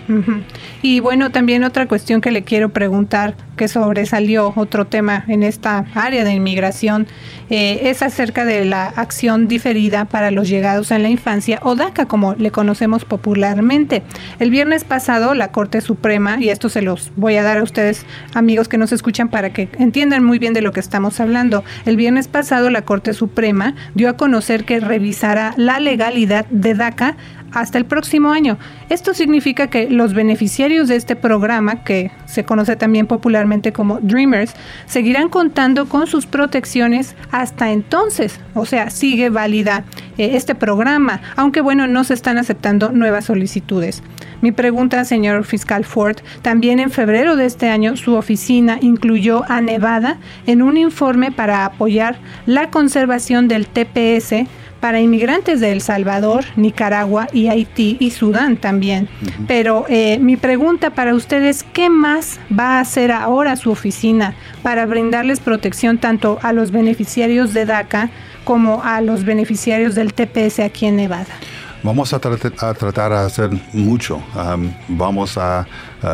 Y 0.83 1.01
bueno, 1.01 1.31
también 1.31 1.65
otra 1.65 1.87
cuestión 1.87 2.21
que 2.21 2.31
le 2.31 2.43
quiero 2.43 2.71
preguntar, 2.71 3.35
que 3.57 3.69
sobresalió 3.69 4.53
otro 4.57 4.87
tema 4.87 5.25
en 5.29 5.43
esta 5.43 5.87
área 5.95 6.25
de 6.25 6.33
inmigración, 6.33 7.07
eh, 7.49 7.81
es 7.85 8.03
acerca 8.03 8.45
de 8.45 8.65
la 8.65 8.87
acción 8.87 9.49
diferida 9.49 10.05
para 10.05 10.31
los 10.31 10.49
llegados 10.49 10.91
en 10.91 11.03
la 11.03 11.09
infancia 11.09 11.61
o 11.63 11.75
DACA, 11.75 12.07
como 12.07 12.35
le 12.35 12.51
conocemos 12.51 13.05
popularmente. 13.05 14.03
El 14.39 14.51
viernes 14.51 14.85
pasado, 14.85 15.35
la 15.35 15.53
Corte 15.53 15.81
Suprema, 15.81 16.39
y 16.41 16.51
esto 16.51 16.69
se 16.69 16.83
los 16.83 17.13
voy 17.17 17.37
a 17.37 17.43
dar 17.43 17.59
a 17.59 17.63
ustedes, 17.63 18.05
amigos 18.35 18.69
que 18.69 18.79
nos 18.79 18.93
escuchan, 18.93 19.29
para 19.29 19.53
que 19.53 19.69
entiendan 19.79 20.25
muy 20.25 20.39
bien 20.39 20.53
de 20.53 20.63
lo 20.63 20.73
que 20.73 20.81
estamos 20.81 21.21
hablando. 21.21 21.65
El 21.85 21.97
viernes 21.97 22.29
pasado, 22.29 22.69
la 22.71 22.83
Corte 22.83 23.15
Suprema 23.15 23.75
dio 23.95 24.09
a 24.09 24.17
conocer 24.17 24.65
que 24.65 24.81
revisará 24.97 25.53
la 25.59 25.79
legalidad 25.79 26.47
de 26.47 26.73
DACA 26.73 27.17
hasta 27.53 27.77
el 27.77 27.85
próximo 27.85 28.31
año. 28.33 28.59
Esto 28.89 29.13
significa 29.13 29.69
que 29.69 29.91
los 29.91 30.15
beneficiarios 30.15 30.89
de 30.89 30.97
este 30.97 31.17
programa, 31.17 31.85
que 31.85 32.11
se 32.25 32.45
conoce 32.45 32.77
también 32.77 33.07
popularmente 33.07 33.73
como 33.73 34.01
Dreamers, 34.01 34.55
seguirán 34.87 35.29
contando 35.29 35.87
con 35.87 36.07
sus 36.07 36.27
protecciones 36.27 37.15
hasta 37.31 37.73
entonces. 37.73 38.41
O 38.55 38.65
sea, 38.65 38.89
sigue 38.89 39.29
válida 39.29 39.85
eh, 40.17 40.31
este 40.33 40.55
programa, 40.55 41.21
aunque 41.37 41.61
bueno, 41.61 41.87
no 41.87 42.05
se 42.05 42.15
están 42.15 42.39
aceptando 42.39 42.91
nuevas 42.91 43.27
solicitudes. 43.27 44.03
Mi 44.43 44.53
pregunta, 44.53 45.05
señor 45.05 45.45
fiscal 45.45 45.85
Ford, 45.85 46.19
también 46.43 46.79
en 46.79 46.91
febrero 46.91 47.37
de 47.37 47.47
este 47.47 47.69
año 47.71 47.97
su 47.97 48.15
oficina 48.15 48.79
incluyó 48.83 49.45
a 49.51 49.61
Nevada 49.63 50.19
en 50.47 50.61
un 50.61 50.77
informe 50.77 51.33
para 51.33 51.65
apoyar 51.65 52.19
la 52.45 52.71
conservación 52.71 53.49
del 53.49 53.67
TPS 53.67 54.47
para 54.87 55.01
inmigrantes 55.01 55.59
de 55.59 55.73
El 55.73 55.81
Salvador, 55.81 56.45
Nicaragua 56.55 57.27
y 57.33 57.49
Haití 57.49 57.97
y 57.99 58.13
Sudán 58.13 58.57
también. 58.57 59.09
Pero 59.49 59.85
eh, 59.89 60.21
mi 60.21 60.37
pregunta 60.37 60.91
para 60.91 61.13
ustedes, 61.13 61.65
¿qué 61.73 61.91
más 61.91 62.39
va 62.57 62.79
a 62.79 62.81
hacer 62.83 63.11
ahora 63.11 63.57
su 63.57 63.73
oficina 63.73 64.37
para 64.63 64.87
brindarles 64.87 65.41
protección 65.41 65.99
tanto 65.99 66.39
a 66.41 66.53
los 66.53 66.71
beneficiarios 66.71 67.53
de 67.53 67.67
DACA 67.67 68.11
como 68.45 68.81
a 68.85 69.01
los 69.01 69.25
beneficiarios 69.25 69.97
del 69.97 70.15
TPS 70.15 70.61
aquí 70.61 70.87
en 70.87 70.95
Nevada? 70.95 71.35
Vamos 71.83 72.13
a, 72.13 72.21
tratar 72.21 73.11
de 73.11 73.19
hacer 73.19 73.51
mucho. 73.73 74.23
vamos 74.87 75.37
a, 75.37 75.67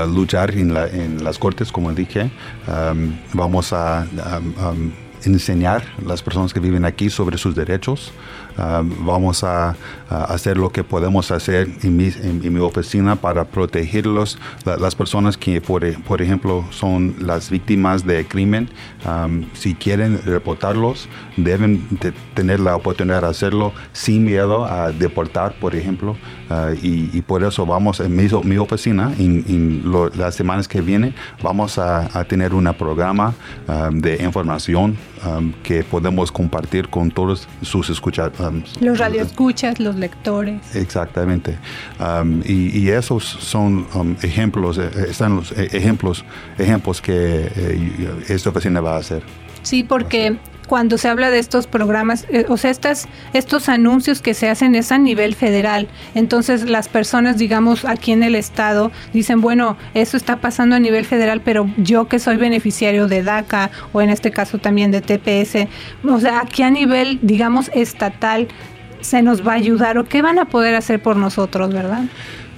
luchar 0.09 0.51
en, 0.53 1.23
las 1.23 1.39
cortes, 1.39 1.71
como 1.71 1.93
dije. 1.93 2.31
vamos 3.35 3.75
a 3.75 4.07
enseñar 5.27 5.85
a 5.99 6.09
las 6.09 6.23
personas 6.23 6.53
que 6.53 6.61
viven 6.61 6.85
aquí 6.85 7.11
sobre 7.11 7.39
sus 7.39 7.55
derechos. 7.55 8.13
Ah, 8.57 8.83
vamos 8.85 9.45
a, 9.45 9.77
hacer 10.11 10.59
lo 10.59 10.71
que 10.71 10.85
podemos 10.85 11.31
hacer 11.31 11.71
en 11.83 11.97
mi, 11.97 12.61
oficina 12.61 13.17
para 13.17 13.45
protegerlos, 13.47 14.39
las 14.67 14.95
personas 14.95 15.39
que, 15.39 15.63
por, 15.63 15.85
ejemplo, 16.21 16.67
son 16.71 17.15
las 17.19 17.49
víctimas 17.49 18.05
de 18.07 18.27
crimen. 18.27 18.69
si 19.55 19.75
quieren 19.75 20.21
reportarlos, 20.25 21.09
deben 21.39 21.89
tener 22.35 22.61
la 22.61 22.77
oportunidad 22.77 23.23
de 23.23 23.29
hacerlo 23.29 23.73
sin 23.93 24.25
miedo 24.25 24.67
a 24.67 24.93
deportar, 24.93 25.55
por 25.55 25.75
ejemplo. 25.75 26.15
Ah, 26.51 26.73
y, 26.83 27.23
por 27.23 27.43
eso 27.43 27.65
vamos 27.65 28.01
en 28.01 28.15
mi, 28.15 28.57
oficina, 28.59 29.15
en, 29.19 29.83
las 30.15 30.35
semanas 30.35 30.69
que 30.69 30.83
vienen, 30.83 31.15
vamos 31.43 31.79
a, 31.79 32.23
tener 32.25 32.53
un 32.53 32.73
programa 32.75 33.35
de 33.93 34.23
información 34.23 34.99
que 35.63 35.85
podemos 35.85 36.31
compartir 36.31 36.89
con 36.89 37.11
todos 37.11 37.49
sus 37.63 37.89
escuchadores 38.43 38.83
los 38.83 38.99
radioescuchas, 38.99 39.81
los 39.81 39.97
lectores. 39.97 40.75
Exactamente. 40.75 41.59
y, 42.45 42.89
esos 42.89 43.25
son 43.25 43.87
ejemplos, 44.23 44.79
eh, 44.79 44.91
están 45.09 45.37
los 45.37 45.53
eh, 45.53 45.69
ejemplos, 45.73 46.25
ejemplos 46.59 47.01
que 47.01 47.51
eh, 47.57 48.25
esta 48.29 48.51
oficina 48.51 48.81
va 48.81 48.97
a 48.97 48.99
hacer. 48.99 49.23
Sí, 49.63 49.85
porque 49.85 50.39
cuando 50.73 50.97
se 50.97 51.07
habla 51.07 51.31
de 51.31 51.39
estos 51.39 51.67
programas, 51.67 52.25
eh, 52.31 52.47
o 52.49 52.57
sea, 52.57 52.71
estas, 52.71 53.07
estos 53.35 53.69
anuncios 53.69 54.23
que 54.23 54.33
se 54.33 54.49
hacen 54.49 54.75
es 54.75 54.91
a 54.91 54.97
nivel 54.97 55.35
federal. 55.35 55.87
Entonces 56.15 56.65
las 56.67 56.89
personas, 56.89 57.37
digamos, 57.37 57.85
aquí 57.85 58.11
en 58.11 58.23
el 58.23 58.35
estado 58.35 58.91
dicen, 59.13 59.43
bueno, 59.43 59.77
eso 59.93 60.17
está 60.17 60.39
pasando 60.39 60.75
a 60.75 60.79
nivel 60.79 61.05
federal, 61.05 61.43
pero 61.45 61.69
yo 61.77 62.09
que 62.09 62.19
soy 62.19 62.39
beneficiario 62.39 63.07
de 63.07 63.23
DACA 63.23 63.71
o 63.93 64.01
en 64.01 64.09
este 64.09 64.31
caso 64.31 64.57
también 64.57 64.91
de 64.93 65.03
TPS, 65.03 65.69
o 66.09 66.19
sea, 66.19 66.41
aquí 66.41 66.63
a 66.63 66.71
nivel, 66.71 67.19
digamos, 67.21 67.71
estatal 67.75 68.49
se 69.03 69.21
nos 69.21 69.47
va 69.47 69.53
a 69.53 69.57
ayudar 69.57 69.99
o 69.99 70.05
qué 70.05 70.23
van 70.23 70.39
a 70.39 70.47
poder 70.47 70.75
hacer 70.75 71.03
por 71.03 71.17
nosotros, 71.17 71.75
¿verdad? 71.75 72.05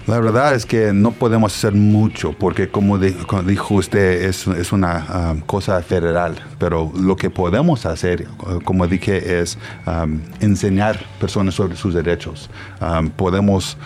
La 0.07 0.21
verdad 0.21 0.55
es 0.55 0.67
que 0.67 0.93
no 0.93 1.13
podemos 1.13 1.57
hacer 1.57 1.73
mucho 1.73 2.35
porque 2.35 2.69
como, 2.69 2.99
dijo 2.99 3.75
usted 3.75 4.25
es, 4.25 4.47
es 4.49 4.71
una 4.71 5.33
um, 5.33 5.41
cosa 5.41 5.81
federal, 5.81 6.35
pero 6.59 6.93
lo 6.95 7.17
que 7.17 7.31
podemos 7.31 7.87
hacer, 7.87 8.29
uh, 8.41 8.61
como 8.65 8.87
dije, 8.87 9.41
es 9.41 9.57
um, 9.87 10.21
enseñar 10.41 10.99
personas 11.19 11.55
sobre 11.55 11.77
sus 11.77 11.95
derechos. 11.95 12.51
Um, 12.83 13.09
podemos 13.09 13.79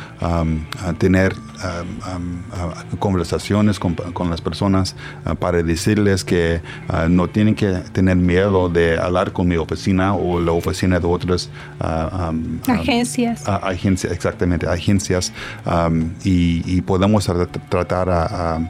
tener 0.98 1.34
conversaciones 2.98 3.78
con, 3.78 3.96
las 4.30 4.40
personas 4.40 4.96
uh, 5.24 5.36
para 5.36 5.62
decirles 5.62 6.24
que 6.24 6.60
uh, 6.88 7.08
no 7.08 7.28
tienen 7.28 7.54
que 7.54 7.72
tener 7.92 8.16
miedo 8.16 8.68
de 8.68 8.98
hablar 8.98 9.32
con 9.32 9.46
mi 9.46 9.56
oficina 9.56 10.14
o 10.14 10.40
la 10.40 10.52
oficina 10.52 10.98
de 10.98 11.06
otras 11.06 11.48
agencias. 12.66 13.48
agencias, 13.48 14.12
exactamente, 14.12 14.66
agencias 14.66 15.32
y, 16.24 16.80
podemos 16.82 17.30
tratar 17.68 18.08
a, 18.10 18.60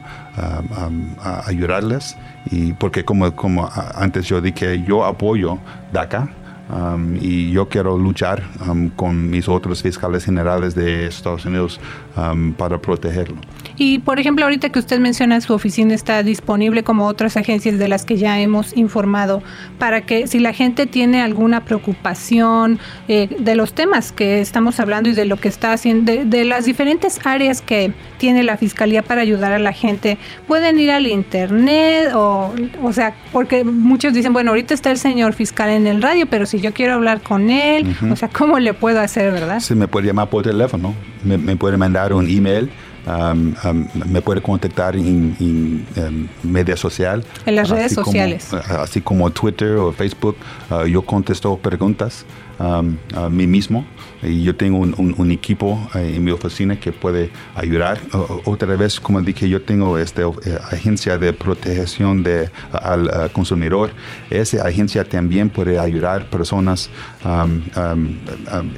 ayudarles. 1.45 2.17
Y 2.51 2.73
porque 2.73 3.03
como, 3.03 3.35
como 3.35 3.69
antes 3.95 4.25
yo 4.25 4.41
dije, 4.41 4.83
yo 4.87 5.05
apoyo 5.05 5.59
DACA, 5.91 6.29
Um, 6.71 7.15
y 7.19 7.51
yo 7.51 7.67
quiero 7.67 7.97
luchar 7.97 8.43
um, 8.67 8.89
con 8.89 9.31
mis 9.31 9.49
otros 9.49 9.81
fiscales 9.81 10.23
generales 10.23 10.75
de 10.75 11.07
Estados 11.07 11.43
Unidos 11.45 11.79
um, 12.15 12.53
para 12.53 12.77
protegerlo. 12.77 13.37
Y 13.79 13.99
por 13.99 14.19
ejemplo, 14.19 14.43
ahorita 14.43 14.69
que 14.69 14.77
usted 14.77 14.99
menciona 14.99 15.39
su 15.39 15.53
oficina 15.53 15.93
está 15.93 16.21
disponible 16.21 16.83
como 16.83 17.07
otras 17.07 17.37
agencias 17.37 17.79
de 17.79 17.87
las 17.87 18.03
que 18.03 18.17
ya 18.17 18.37
hemos 18.39 18.75
informado 18.75 19.41
para 19.77 20.01
que 20.01 20.27
si 20.27 20.39
la 20.39 20.51
gente 20.51 20.85
tiene 20.85 21.21
alguna 21.21 21.63
preocupación 21.63 22.77
eh, 23.07 23.29
de 23.39 23.55
los 23.55 23.71
temas 23.71 24.11
que 24.11 24.41
estamos 24.41 24.81
hablando 24.81 25.09
y 25.09 25.13
de 25.13 25.23
lo 25.23 25.37
que 25.37 25.47
está 25.47 25.71
haciendo, 25.71 26.11
de, 26.25 26.43
las 26.43 26.65
diferentes 26.65 27.19
áreas 27.25 27.61
que 27.61 27.93
tiene 28.17 28.43
la 28.43 28.57
fiscalía 28.57 29.01
para 29.01 29.21
ayudar 29.21 29.53
a 29.53 29.59
la 29.59 29.71
gente, 29.71 30.17
pueden 30.45 30.77
ir 30.77 30.91
al 30.91 31.07
internet 31.07 32.11
o, 32.13 32.53
o 32.83 32.91
sea, 32.91 33.15
porque 33.31 33.63
muchos 33.63 34.13
dicen, 34.13 34.33
bueno, 34.33 34.51
ahorita 34.51 34.73
está 34.73 34.91
el 34.91 34.97
señor 34.97 35.31
fiscal 35.31 35.69
en 35.69 35.87
el 35.87 36.01
radio, 36.01 36.25
pero 36.29 36.45
si 36.45 36.59
yo 36.59 36.73
quiero 36.73 36.95
hablar 36.95 37.21
con 37.21 37.49
él, 37.49 37.95
o 38.11 38.15
sea, 38.17 38.27
¿cómo 38.27 38.59
le 38.59 38.73
puedo 38.73 38.99
hacer, 38.99 39.31
verdad? 39.31 39.61
Sí, 39.61 39.73
me 39.73 39.87
puede 39.87 40.07
llamar 40.07 40.29
por 40.29 40.43
teléfono, 40.43 40.93
me, 41.23 41.55
puede 41.55 41.77
mandar 41.77 42.11
un 42.11 42.27
email. 42.29 42.69
Um, 43.09 43.55
um, 43.63 43.87
me 44.05 44.21
puede 44.21 44.39
contactar 44.39 44.95
en, 44.95 45.35
en, 45.39 45.87
um, 45.97 46.27
media 46.43 46.77
social. 46.77 47.25
En 47.45 47.55
las 47.55 47.69
redes 47.69 47.93
sociales. 47.93 48.53
así 48.53 49.01
como 49.01 49.31
Twitter 49.31 49.77
o 49.77 49.91
Facebook. 49.91 50.35
Uh, 50.69 50.85
yo 50.85 51.01
contesto 51.01 51.57
preguntas 51.57 52.25
a 52.59 53.29
mí 53.29 53.47
mismo 53.47 53.85
y 54.21 54.43
yo 54.43 54.55
tengo 54.55 54.79
un, 54.79 55.31
equipo 55.31 55.79
eh, 55.95 56.13
en 56.15 56.23
mi 56.23 56.31
oficina 56.31 56.79
que 56.79 56.91
puede 56.91 57.29
ayudar. 57.55 57.99
otra 58.45 58.75
vez, 58.75 58.99
como 58.99 59.21
dije, 59.21 59.47
yo 59.47 59.61
tengo 59.61 59.97
esta 59.97 60.23
eh, 60.23 60.59
agencia 60.71 61.17
de 61.17 61.31
protección 61.31 62.23
de, 62.23 62.49
al 62.71 63.07
eh, 63.07 63.29
consumidor. 63.31 63.91
Esa 64.29 64.67
agencia 64.67 65.03
también 65.05 65.49
puede 65.49 65.79
ayudar 65.79 66.29
personas 66.29 66.89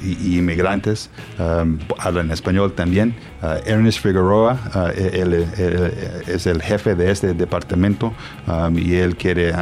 y, 0.02 0.38
inmigrantes, 0.38 1.10
hablan 1.98 2.30
español 2.30 2.72
también. 2.72 3.14
Ernest 3.64 4.00
Figueroa 4.00 4.58
es 6.26 6.46
el 6.46 6.62
jefe 6.62 6.94
de 6.94 7.10
este 7.10 7.34
departamento 7.34 8.12
y 8.74 8.94
él 8.94 9.16
quiere 9.16 9.52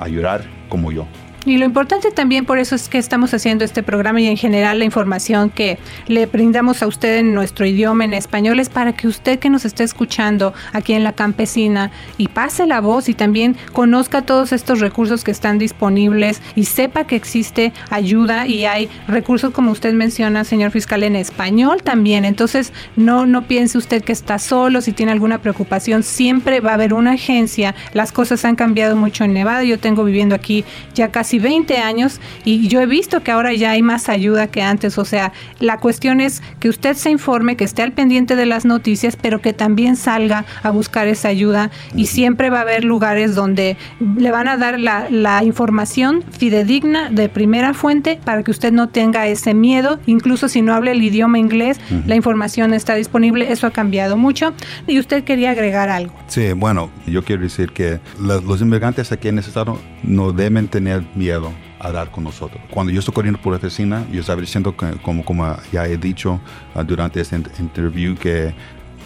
ayudar 0.00 0.44
como 0.68 0.92
yo. 0.92 1.06
Y 1.44 1.56
lo 1.56 1.64
importante 1.64 2.10
también 2.10 2.44
por 2.44 2.58
eso 2.58 2.74
es 2.74 2.88
que 2.88 2.98
estamos 2.98 3.32
haciendo 3.32 3.64
este 3.64 3.82
programa 3.82 4.20
y 4.20 4.26
en 4.26 4.36
general 4.36 4.80
la 4.80 4.84
información 4.84 5.50
que 5.50 5.78
le 6.06 6.26
brindamos 6.26 6.82
a 6.82 6.86
usted 6.86 7.18
en 7.18 7.32
nuestro 7.32 7.64
idioma, 7.64 8.04
en 8.04 8.12
español, 8.12 8.58
es 8.58 8.68
para 8.68 8.92
que 8.92 9.06
usted 9.06 9.38
que 9.38 9.48
nos 9.48 9.64
esté 9.64 9.84
escuchando 9.84 10.52
aquí 10.72 10.94
en 10.94 11.04
la 11.04 11.12
campesina 11.12 11.90
y 12.18 12.28
pase 12.28 12.66
la 12.66 12.80
voz 12.80 13.08
y 13.08 13.14
también 13.14 13.56
conozca 13.72 14.22
todos 14.22 14.52
estos 14.52 14.80
recursos 14.80 15.22
que 15.22 15.30
están 15.30 15.58
disponibles 15.58 16.42
y 16.56 16.64
sepa 16.64 17.04
que 17.04 17.16
existe 17.16 17.72
ayuda 17.88 18.46
y 18.46 18.64
hay 18.64 18.88
recursos 19.06 19.52
como 19.52 19.70
usted 19.70 19.94
menciona, 19.94 20.44
señor 20.44 20.72
fiscal, 20.72 21.02
en 21.02 21.16
español 21.16 21.82
también. 21.82 22.24
Entonces, 22.24 22.72
no, 22.96 23.26
no 23.26 23.46
piense 23.46 23.78
usted 23.78 24.02
que 24.02 24.12
está 24.12 24.38
solo, 24.38 24.80
si 24.80 24.92
tiene 24.92 25.12
alguna 25.12 25.38
preocupación, 25.38 26.02
siempre 26.02 26.60
va 26.60 26.72
a 26.72 26.74
haber 26.74 26.94
una 26.94 27.12
agencia. 27.12 27.74
Las 27.92 28.12
cosas 28.12 28.44
han 28.44 28.56
cambiado 28.56 28.96
mucho 28.96 29.24
en 29.24 29.32
Nevada. 29.32 29.62
Yo 29.62 29.78
tengo 29.78 30.04
viviendo 30.04 30.34
aquí 30.34 30.64
ya 30.94 31.10
casi 31.10 31.27
20 31.36 31.76
años 31.76 32.20
y 32.44 32.68
yo 32.68 32.80
he 32.80 32.86
visto 32.86 33.22
que 33.22 33.30
ahora 33.30 33.52
ya 33.52 33.72
hay 33.72 33.82
más 33.82 34.08
ayuda 34.08 34.46
que 34.46 34.62
antes. 34.62 34.96
O 34.96 35.04
sea, 35.04 35.32
la 35.60 35.78
cuestión 35.78 36.22
es 36.22 36.42
que 36.60 36.70
usted 36.70 36.94
se 36.94 37.10
informe, 37.10 37.56
que 37.56 37.64
esté 37.64 37.82
al 37.82 37.92
pendiente 37.92 38.36
de 38.36 38.46
las 38.46 38.64
noticias, 38.64 39.16
pero 39.20 39.42
que 39.42 39.52
también 39.52 39.96
salga 39.96 40.46
a 40.62 40.70
buscar 40.70 41.08
esa 41.08 41.28
ayuda. 41.28 41.70
Y 41.94 42.06
siempre 42.06 42.48
va 42.48 42.58
a 42.58 42.62
haber 42.62 42.84
lugares 42.84 43.34
donde 43.34 43.76
le 44.00 44.30
van 44.30 44.48
a 44.48 44.56
dar 44.56 44.78
la, 44.78 45.08
la 45.10 45.44
información 45.44 46.22
fidedigna 46.38 47.10
de 47.10 47.28
primera 47.28 47.74
fuente 47.74 48.20
para 48.24 48.42
que 48.42 48.50
usted 48.50 48.72
no 48.72 48.88
tenga 48.88 49.26
ese 49.26 49.54
miedo, 49.54 49.98
incluso 50.06 50.48
si 50.48 50.62
no 50.62 50.72
habla 50.72 50.92
el 50.92 51.02
idioma 51.02 51.38
inglés, 51.38 51.80
la 52.06 52.14
información 52.14 52.72
está 52.72 52.94
disponible, 52.94 53.50
eso 53.50 53.66
ha 53.66 53.70
cambiado 53.70 54.16
mucho. 54.16 54.54
Y 54.86 54.98
usted 54.98 55.24
quería 55.24 55.50
agregar 55.50 55.88
algo. 55.88 56.14
Sí, 56.28 56.52
bueno, 56.52 56.90
yo 57.06 57.24
quiero 57.24 57.42
decir 57.42 57.72
que 57.72 57.98
los 58.20 58.60
inmigrantes 58.60 59.10
aquí 59.10 59.28
estado 59.48 59.78
no 60.02 60.32
deben 60.32 60.68
tener 60.68 61.04
miedo 61.14 61.52
a 61.78 61.92
dar 61.92 62.10
con 62.10 62.24
nosotros. 62.24 62.60
Cuando 62.70 62.92
yo 62.92 63.00
estoy 63.00 63.14
corriendo 63.14 63.40
por 63.40 63.52
la 63.52 63.58
oficina, 63.58 64.06
yo 64.10 64.20
estaba 64.20 64.40
diciendo, 64.40 64.76
que, 64.76 64.92
como, 65.02 65.24
como 65.24 65.56
ya 65.72 65.86
he 65.86 65.96
dicho 65.96 66.40
uh, 66.74 66.82
durante 66.82 67.20
este 67.20 67.36
interview, 67.58 68.16
que 68.16 68.54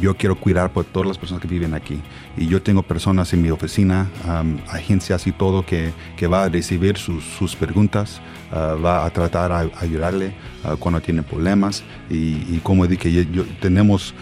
yo 0.00 0.16
quiero 0.16 0.36
cuidar 0.36 0.72
por 0.72 0.84
todas 0.84 1.08
las 1.08 1.18
personas 1.18 1.42
que 1.42 1.48
viven 1.48 1.74
aquí. 1.74 2.00
Y 2.36 2.46
yo 2.46 2.62
tengo 2.62 2.82
personas 2.82 3.32
en 3.32 3.42
mi 3.42 3.50
oficina, 3.50 4.08
agencias 4.68 5.26
y 5.26 5.32
todo, 5.32 5.66
que, 5.66 5.92
que 6.16 6.26
va 6.26 6.44
a 6.44 6.48
recibir 6.48 6.96
sus, 6.96 7.24
sus 7.24 7.54
preguntas, 7.54 8.20
uh, 8.52 8.80
va 8.80 9.04
a 9.04 9.10
tratar 9.10 9.50
de 9.50 9.72
ayudarle 9.80 10.34
uh, 10.64 10.76
cuando 10.76 11.00
tiene 11.00 11.22
problemas. 11.22 11.82
Y, 12.08 12.58
como 12.58 12.86
dije, 12.86 13.10
yo, 13.10 13.44
tenemos 13.60 14.14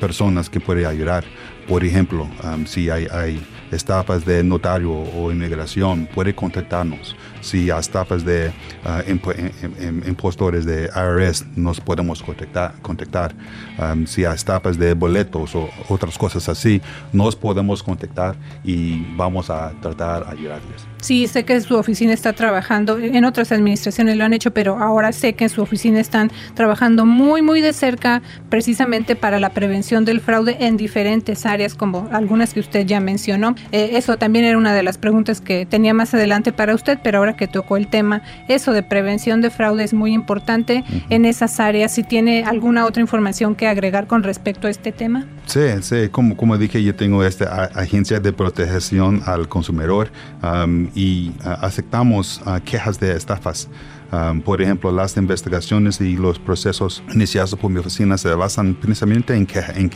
personas 0.00 0.50
que 0.50 0.60
pueden 0.60 0.86
ayudar. 0.86 1.24
Por 1.68 1.84
ejemplo, 1.84 2.28
si 2.64 2.90
hay, 2.90 3.40
estafas 3.72 4.24
de 4.24 4.44
notario 4.44 4.92
o 4.92 5.32
inmigración, 5.32 6.08
puede 6.14 6.32
contactarnos. 6.34 7.16
Si 7.40 7.70
hay 7.70 7.80
estafas 7.80 8.24
de 8.24 8.52
uh, 8.84 10.08
impostores 10.08 10.64
de 10.64 10.88
IRS, 10.94 11.44
nos 11.56 11.80
podemos 11.80 12.22
contactar. 12.22 13.34
si 14.06 14.24
hay 14.24 14.34
estafas 14.34 14.78
de 14.78 14.94
boletos 14.94 15.54
o 15.54 15.68
otras 15.88 16.16
cosas 16.18 16.48
así, 16.48 16.80
nos 17.16 17.34
podemos 17.34 17.82
contactar 17.82 18.36
y 18.62 19.04
vamos 19.16 19.50
a 19.50 19.72
tratar 19.80 20.26
de 20.26 20.32
ayudarles. 20.32 20.86
Sí, 21.00 21.26
sé 21.26 21.44
que 21.44 21.60
su 21.60 21.76
oficina 21.76 22.12
está 22.12 22.32
trabajando, 22.32 22.98
en 22.98 23.24
otras 23.24 23.52
administraciones 23.52 24.16
lo 24.16 24.24
han 24.24 24.32
hecho, 24.32 24.50
pero 24.50 24.78
ahora 24.78 25.12
sé 25.12 25.34
que 25.34 25.44
en 25.44 25.50
su 25.50 25.62
oficina 25.62 26.00
están 26.00 26.30
trabajando 26.54 27.06
muy, 27.06 27.42
muy 27.42 27.60
de 27.60 27.72
cerca 27.72 28.22
precisamente 28.48 29.16
para 29.16 29.38
la 29.38 29.50
prevención 29.50 30.04
del 30.04 30.20
fraude 30.20 30.56
en 30.60 30.76
diferentes 30.76 31.46
áreas, 31.46 31.74
como 31.74 32.08
algunas 32.12 32.52
que 32.52 32.60
usted 32.60 32.86
ya 32.86 33.00
mencionó. 33.00 33.54
Eh, 33.72 33.90
eso 33.92 34.16
también 34.16 34.44
era 34.44 34.58
una 34.58 34.74
de 34.74 34.82
las 34.82 34.98
preguntas 34.98 35.40
que 35.40 35.64
tenía 35.64 35.94
más 35.94 36.12
adelante 36.12 36.52
para 36.52 36.74
usted, 36.74 36.98
pero 37.02 37.18
ahora 37.18 37.36
que 37.36 37.46
tocó 37.46 37.76
el 37.76 37.88
tema, 37.88 38.22
eso 38.48 38.72
de 38.72 38.82
prevención 38.82 39.40
de 39.40 39.50
fraude 39.50 39.84
es 39.84 39.94
muy 39.94 40.12
importante 40.12 40.84
en 41.08 41.24
esas 41.24 41.60
áreas. 41.60 41.94
Si 41.94 42.02
tiene 42.02 42.44
alguna 42.44 42.84
otra 42.84 43.00
información 43.00 43.54
que 43.54 43.68
agregar 43.68 44.06
con 44.06 44.22
respecto 44.22 44.66
a 44.66 44.70
este 44.70 44.92
tema. 44.92 45.26
Sí, 45.46 45.60
sí, 45.82 46.08
como, 46.10 46.36
como 46.36 46.58
dije, 46.58 46.82
yo 46.82 46.94
tengo 46.94 47.05
esta 47.24 47.64
agencia 47.74 48.20
de 48.20 48.32
protección 48.32 49.22
al 49.26 49.48
consumidor 49.48 50.10
y 50.94 51.32
ah, 51.44 51.58
aceptamos 51.62 52.40
ah, 52.44 52.60
quejas 52.64 52.98
de 52.98 53.16
estafas. 53.16 53.68
por 54.44 54.62
ejemplo, 54.62 54.92
las 54.92 55.16
investigaciones 55.16 56.00
y 56.00 56.16
los 56.16 56.38
procesos 56.38 57.02
iniciados 57.12 57.54
por 57.56 57.70
mi 57.70 57.80
oficina 57.80 58.16
se 58.16 58.32
basan 58.34 58.74
principalmente 58.74 59.34
en, 59.34 59.46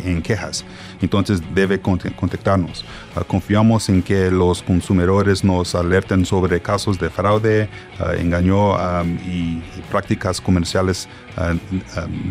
en, 0.05 0.23
quejas. 0.23 0.65
Entonces 1.01 1.41
debe 1.55 1.81
contactarnos. 1.81 2.85
Ah, 3.15 3.23
confiamos 3.27 3.89
en 3.89 4.03
que 4.03 4.31
los 4.31 4.63
consumidores 4.63 5.45
nos 5.45 5.75
alerten 5.75 6.25
sobre 6.27 6.61
casos 6.61 6.99
de 6.99 7.09
fraude, 7.09 7.69
engaño 8.19 8.75
y 9.27 9.63
prácticas 9.91 10.41
comerciales 10.41 11.09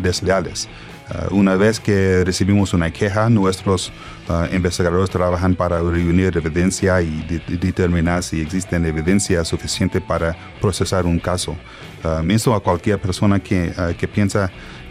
desleales. 0.02 0.68
Uh, 1.10 1.34
una 1.34 1.56
vez 1.56 1.80
que 1.80 2.22
recibimos 2.24 2.72
una 2.72 2.92
queja, 2.92 3.28
nuestros 3.28 3.92
uh, 4.28 4.54
investigadores 4.54 5.10
trabajan 5.10 5.56
para 5.56 5.80
reunir 5.80 6.36
evidencia 6.36 7.02
y 7.02 7.22
determinar 7.48 8.22
si 8.22 8.40
existe 8.40 8.76
evidencia 8.76 9.44
suficiente 9.44 10.00
para 10.00 10.36
procesar 10.60 11.06
un 11.06 11.18
caso. 11.18 11.56
Uh, 12.04 12.54
a 12.54 12.60
cualquier 12.60 13.00
persona 13.00 13.40
que, 13.40 13.72
que 13.98 14.08
piensa 14.08 14.50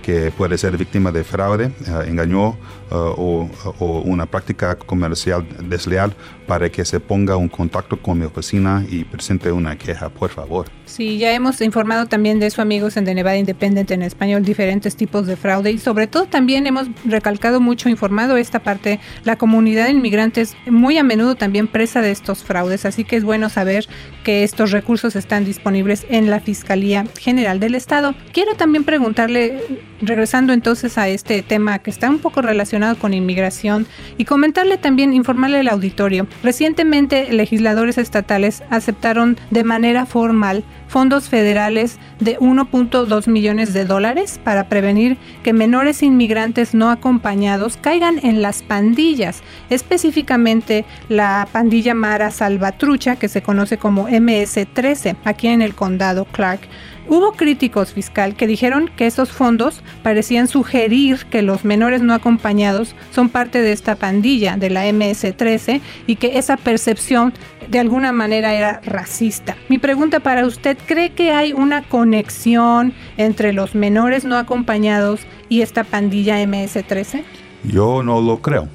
que 0.10 0.32
puede 0.32 0.58
ser 0.58 0.76
víctima 0.76 1.12
de 1.12 1.24
fraude, 1.24 1.72
engaño 2.08 2.58
o, 2.90 3.48
o, 3.80 4.02
una 4.02 4.26
práctica 4.26 4.76
comercial 4.76 5.46
desleal 5.70 6.16
para 6.48 6.68
que 6.72 6.84
se 6.84 7.00
ponga 7.00 7.38
un 7.38 7.48
contacto 7.48 8.02
con 8.02 8.18
mi 8.18 8.26
oficina 8.26 8.84
y 8.90 9.04
presente 9.04 9.52
una 9.52 9.78
queja, 9.78 10.10
por 10.10 10.32
favor. 10.32 10.66
Sí, 10.86 11.20
ya 11.20 11.32
hemos 11.34 11.62
informado 11.62 12.08
también 12.08 12.40
de 12.40 12.48
eso, 12.48 12.64
amigos, 12.64 12.98
en 12.98 13.06
The 13.06 13.14
Nevada 13.14 13.38
Independent 13.38 13.92
en 13.92 14.02
español, 14.02 14.44
diferentes 14.44 14.96
tipos 14.96 15.28
de 15.28 15.36
fraude 15.36 15.72
y 15.72 15.78
sobre 15.78 16.08
todo 16.08 16.26
también 16.26 16.66
hemos 16.66 16.88
recalcado 17.06 17.62
mucho, 17.62 17.90
informado 17.90 18.38
esta 18.38 18.64
parte, 18.64 19.00
la 19.24 19.36
comunidad 19.36 19.86
de 19.86 19.92
inmigrantes 19.92 20.58
muy 20.66 20.98
a 20.98 21.04
menudo 21.04 21.36
también 21.36 21.68
presa 21.68 22.02
de 22.02 22.10
estos 22.10 22.44
fraudes, 22.44 22.86
así 22.86 23.04
que 23.04 23.18
es 23.18 23.24
bueno 23.24 23.50
saber 23.50 23.88
que 24.24 24.44
estos 24.44 24.72
recursos 24.72 25.16
están 25.16 25.46
disponibles 25.46 26.08
en 26.10 26.32
la 26.32 26.40
Fiscalía 26.40 27.06
General 27.20 27.60
del 27.60 27.76
Estado. 27.76 28.16
Quiero 28.34 28.56
también 28.56 28.84
preguntarle, 28.84 29.62
regresando 30.02 30.54
entonces 30.54 30.98
a 30.98 31.08
este 31.08 31.42
tema 31.42 31.80
que 31.80 31.90
está 31.90 32.10
un 32.10 32.20
poco 32.20 32.42
relacionado 32.42 32.98
con 32.98 33.14
inmigración 33.14 33.88
y 34.18 34.26
comentarle 34.26 34.78
también, 34.78 35.14
informarle 35.14 35.60
al 35.60 35.68
auditorio, 35.68 36.28
Recientemente, 36.44 37.32
legisladores 37.32 37.98
estatales 37.98 38.64
aceptaron 38.70 39.38
de 39.52 39.64
manera 39.64 40.06
formal 40.06 40.64
fondos 40.88 41.30
federales 41.30 42.00
de 42.20 42.40
1.2 42.40 43.28
millones 43.28 43.74
de 43.74 43.86
dólares 43.86 44.40
para 44.44 44.68
prevenir 44.68 45.18
que 45.44 45.54
menores 45.54 46.02
inmigrantes 46.02 46.74
no 46.74 46.90
acompañados 46.90 47.78
caigan 47.78 48.20
en 48.24 48.42
las 48.42 48.64
pandillas, 48.64 49.44
específicamente 49.70 50.86
la 51.10 51.48
pandilla 51.52 51.94
Mara 51.94 52.32
Salvatrucha, 52.32 53.18
que 53.18 53.30
se 53.30 53.44
conoce 53.44 53.78
como 53.78 54.08
MS-13, 54.08 55.18
aquí 55.26 55.48
en 55.48 55.62
el 55.62 55.76
condado 55.76 56.26
Clark. 56.26 56.62
Hubo 57.10 57.32
críticos 57.32 57.92
fiscal 57.92 58.36
que 58.36 58.46
dijeron 58.46 58.88
que 58.96 59.08
esos 59.08 59.32
fondos 59.32 59.82
parecían 60.04 60.48
sugerir 60.48 61.26
que 61.26 61.42
los 61.42 61.66
menores 61.66 62.04
no 62.04 62.14
acompañados 62.14 62.94
son 63.12 63.30
parte 63.30 63.64
de 63.64 63.72
esta 63.72 63.96
pandilla 63.96 64.58
de 64.58 64.70
la 64.70 64.88
MS-13 64.88 65.82
y 66.06 66.18
que 66.18 66.38
esa 66.38 66.56
percepción 66.56 67.34
de 67.68 67.80
alguna 67.80 68.12
manera 68.12 68.54
era 68.54 68.80
racista. 68.86 69.58
Mi 69.70 69.80
pregunta 69.80 70.20
para 70.20 70.46
usted, 70.46 70.78
¿cree 70.86 71.10
que 71.10 71.32
hay 71.32 71.52
una 71.52 71.82
conexión 71.82 72.94
entre 73.18 73.54
los 73.54 73.74
menores 73.74 74.24
no 74.24 74.38
acompañados 74.38 75.22
y 75.50 75.62
esta 75.62 75.84
pandilla 75.84 76.44
MS-13? 76.44 77.24
Yo 77.64 78.04
no 78.04 78.22
lo 78.22 78.40
creo 78.44 78.70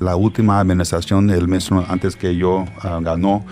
la 0.00 0.16
última 0.16 0.60
administración, 0.60 1.30
el 1.30 1.48
mismo 1.48 1.84
antes 1.88 2.16
que 2.16 2.36
yo 2.36 2.64
ah, 2.82 3.00
ganó, 3.02 3.44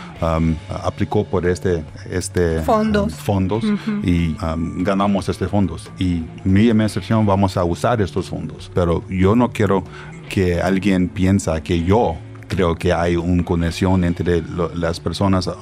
aplicó 0.69 1.25
por 1.25 1.47
este, 1.47 1.85
este 2.11 2.63
fondos, 2.63 3.15
fondos 3.15 3.65
y 4.03 4.37
ganamos 4.79 5.29
este 5.29 5.49
fondos. 5.49 5.91
Y 5.99 6.25
mi 6.45 6.69
administración 6.69 7.27
vamos 7.27 7.57
a 7.57 7.65
usar 7.65 8.01
estos 8.01 8.29
fondos. 8.29 8.71
Pero 8.75 9.03
yo 9.09 9.35
no 9.35 9.51
quiero 9.51 9.85
que 10.29 10.61
alguien 10.61 11.09
piensa 11.09 11.63
que 11.63 11.83
yo 11.83 12.17
creo 12.49 12.77
que 12.77 12.93
hay 12.93 13.17
una 13.17 13.45
conexión 13.45 14.05
entre 14.05 14.43
las 14.75 15.01
personas, 15.01 15.49
ah, 15.49 15.55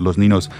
los 0.00 0.18
niños 0.18 0.50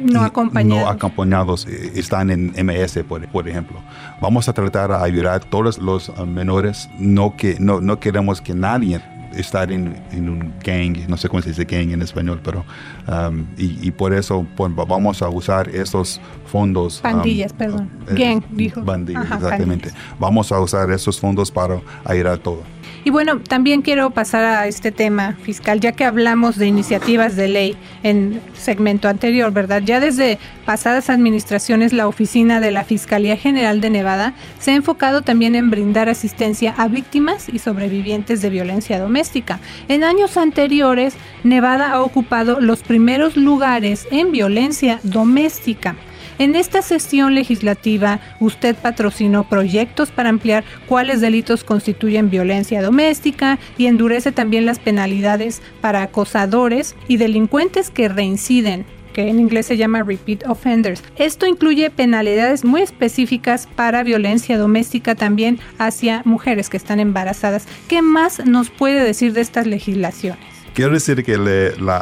no 0.00 0.22
acompañados. 0.22 0.84
no 0.84 0.88
acompañados 0.88 1.66
eh, 1.66 1.92
están 1.94 2.30
en 2.30 2.52
MS, 2.66 3.00
por, 3.08 3.48
ejemplo. 3.48 3.78
Vamos 4.20 4.48
a 4.48 4.52
tratar 4.52 4.90
de 4.90 4.96
ayudar 4.96 5.34
a 5.34 5.40
todos 5.40 5.78
los 5.78 6.08
uh, 6.08 6.26
menores. 6.26 6.88
No, 6.98 7.36
que, 7.36 7.56
no, 7.58 7.80
no 7.80 8.00
queremos 8.00 8.40
que 8.40 8.54
nadie 8.54 9.00
esté 9.34 9.62
en, 9.62 10.28
un 10.28 10.54
gang, 10.64 11.08
no 11.08 11.16
sé 11.16 11.28
cómo 11.28 11.42
se 11.42 11.50
dice 11.50 11.64
gang 11.64 11.92
en 11.92 12.02
español, 12.02 12.40
pero 12.42 12.64
um, 13.06 13.46
y, 13.56 13.90
por 13.92 14.12
eso 14.12 14.46
pues, 14.56 14.72
vamos 14.74 15.22
a 15.22 15.28
usar 15.28 15.68
esos 15.68 16.20
fondos. 16.46 16.98
Um, 16.98 17.02
Pandillas, 17.02 17.52
perdón. 17.52 17.88
Eh, 18.08 18.14
gang, 18.14 18.42
dijo. 18.50 18.82
Bandillas, 18.82 19.24
exactamente. 19.24 19.90
Vamos 20.18 20.50
a 20.52 20.60
usar 20.60 20.90
esos 20.90 21.18
fondos 21.20 21.50
para 21.50 21.80
ayudar 22.04 22.34
a 22.34 22.36
todo. 22.38 22.62
Y 23.04 23.10
bueno, 23.10 23.40
también 23.40 23.80
quiero 23.80 24.10
pasar 24.10 24.44
a 24.44 24.66
este 24.66 24.92
tema 24.92 25.36
fiscal, 25.42 25.80
ya 25.80 25.92
que 25.92 26.04
hablamos 26.04 26.56
de 26.56 26.66
iniciativas 26.66 27.34
de 27.34 27.48
ley 27.48 27.76
en 28.02 28.40
segmento 28.54 29.08
anterior, 29.08 29.52
¿verdad? 29.52 29.82
Ya 29.82 30.00
desde 30.00 30.38
pasadas 30.66 31.08
administraciones, 31.08 31.94
la 31.94 32.06
oficina 32.06 32.60
de 32.60 32.70
la 32.70 32.84
Fiscalía 32.84 33.36
General 33.36 33.80
de 33.80 33.88
Nevada 33.88 34.34
se 34.58 34.72
ha 34.72 34.74
enfocado 34.74 35.22
también 35.22 35.54
en 35.54 35.70
brindar 35.70 36.10
asistencia 36.10 36.74
a 36.76 36.88
víctimas 36.88 37.48
y 37.48 37.58
sobrevivientes 37.58 38.42
de 38.42 38.50
violencia 38.50 38.98
doméstica. 38.98 39.60
En 39.88 40.04
años 40.04 40.36
anteriores, 40.36 41.14
Nevada 41.42 41.92
ha 41.92 42.02
ocupado 42.02 42.60
los 42.60 42.82
primeros 42.82 43.36
lugares 43.36 44.06
en 44.10 44.30
violencia 44.30 45.00
doméstica. 45.02 45.96
En 46.40 46.56
esta 46.56 46.80
sesión 46.80 47.34
legislativa, 47.34 48.18
usted 48.40 48.74
patrocinó 48.74 49.46
proyectos 49.46 50.10
para 50.10 50.30
ampliar 50.30 50.64
cuáles 50.86 51.20
delitos 51.20 51.64
constituyen 51.64 52.30
violencia 52.30 52.80
doméstica 52.80 53.58
y 53.76 53.84
endurece 53.84 54.32
también 54.32 54.64
las 54.64 54.78
penalidades 54.78 55.60
para 55.82 56.02
acosadores 56.02 56.96
y 57.08 57.18
delincuentes 57.18 57.90
que 57.90 58.08
reinciden 58.08 58.86
que 59.12 59.28
en 59.28 59.38
inglés 59.38 59.66
se 59.66 59.76
llama 59.76 60.02
repeat 60.02 60.46
offenders. 60.48 61.02
Esto 61.16 61.44
incluye 61.46 61.90
penalidades 61.90 62.64
muy 62.64 62.80
específicas 62.80 63.68
para 63.76 64.02
violencia 64.02 64.56
doméstica 64.56 65.14
también 65.14 65.58
hacia 65.76 66.22
mujeres 66.24 66.70
que 66.70 66.78
están 66.78 67.00
embarazadas. 67.00 67.66
¿Qué 67.86 68.00
más 68.00 68.46
nos 68.46 68.70
puede 68.70 69.04
decir 69.04 69.34
de 69.34 69.42
estas 69.42 69.66
legislaciones? 69.66 70.59
Quiero 70.74 70.92
decir 70.92 71.24
que 71.24 71.36
la 71.36 71.98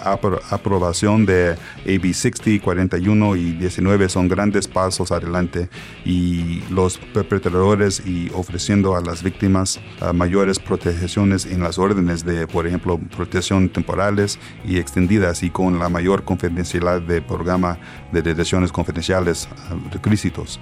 aprobación 0.51 1.25
de 1.25 1.57
AB 1.87 2.15
60, 2.15 2.63
41 2.63 3.37
y 3.37 3.53
19 3.53 4.09
son 4.11 4.29
grandes 4.29 4.69
pasos 4.69 5.11
adelante 5.11 5.71
y 6.05 6.63
los 6.71 6.99
perpetradores 6.99 8.03
y 8.07 8.31
ofreciendo 8.35 8.95
a 8.95 9.01
las 9.01 9.23
víctimas 9.23 9.81
ah, 10.01 10.13
mayores 10.13 10.59
protecciones 10.59 11.47
en 11.47 11.63
las 11.63 11.79
órdenes 11.79 12.25
de, 12.25 12.47
por 12.47 12.67
ejemplo, 12.67 12.99
protección 13.17 13.71
temporales 13.71 14.39
y 14.67 14.79
extendidas 14.79 15.43
y 15.43 15.51
con 15.51 15.79
la 15.79 15.89
mayor 15.89 16.25
confidencialidad 16.25 17.01
del 17.01 17.25
programa 17.25 17.79
de 18.13 18.23
detenciones 18.23 18.71
confidenciales 18.71 19.49
uh, 19.71 19.91
requisitos. 19.93 20.61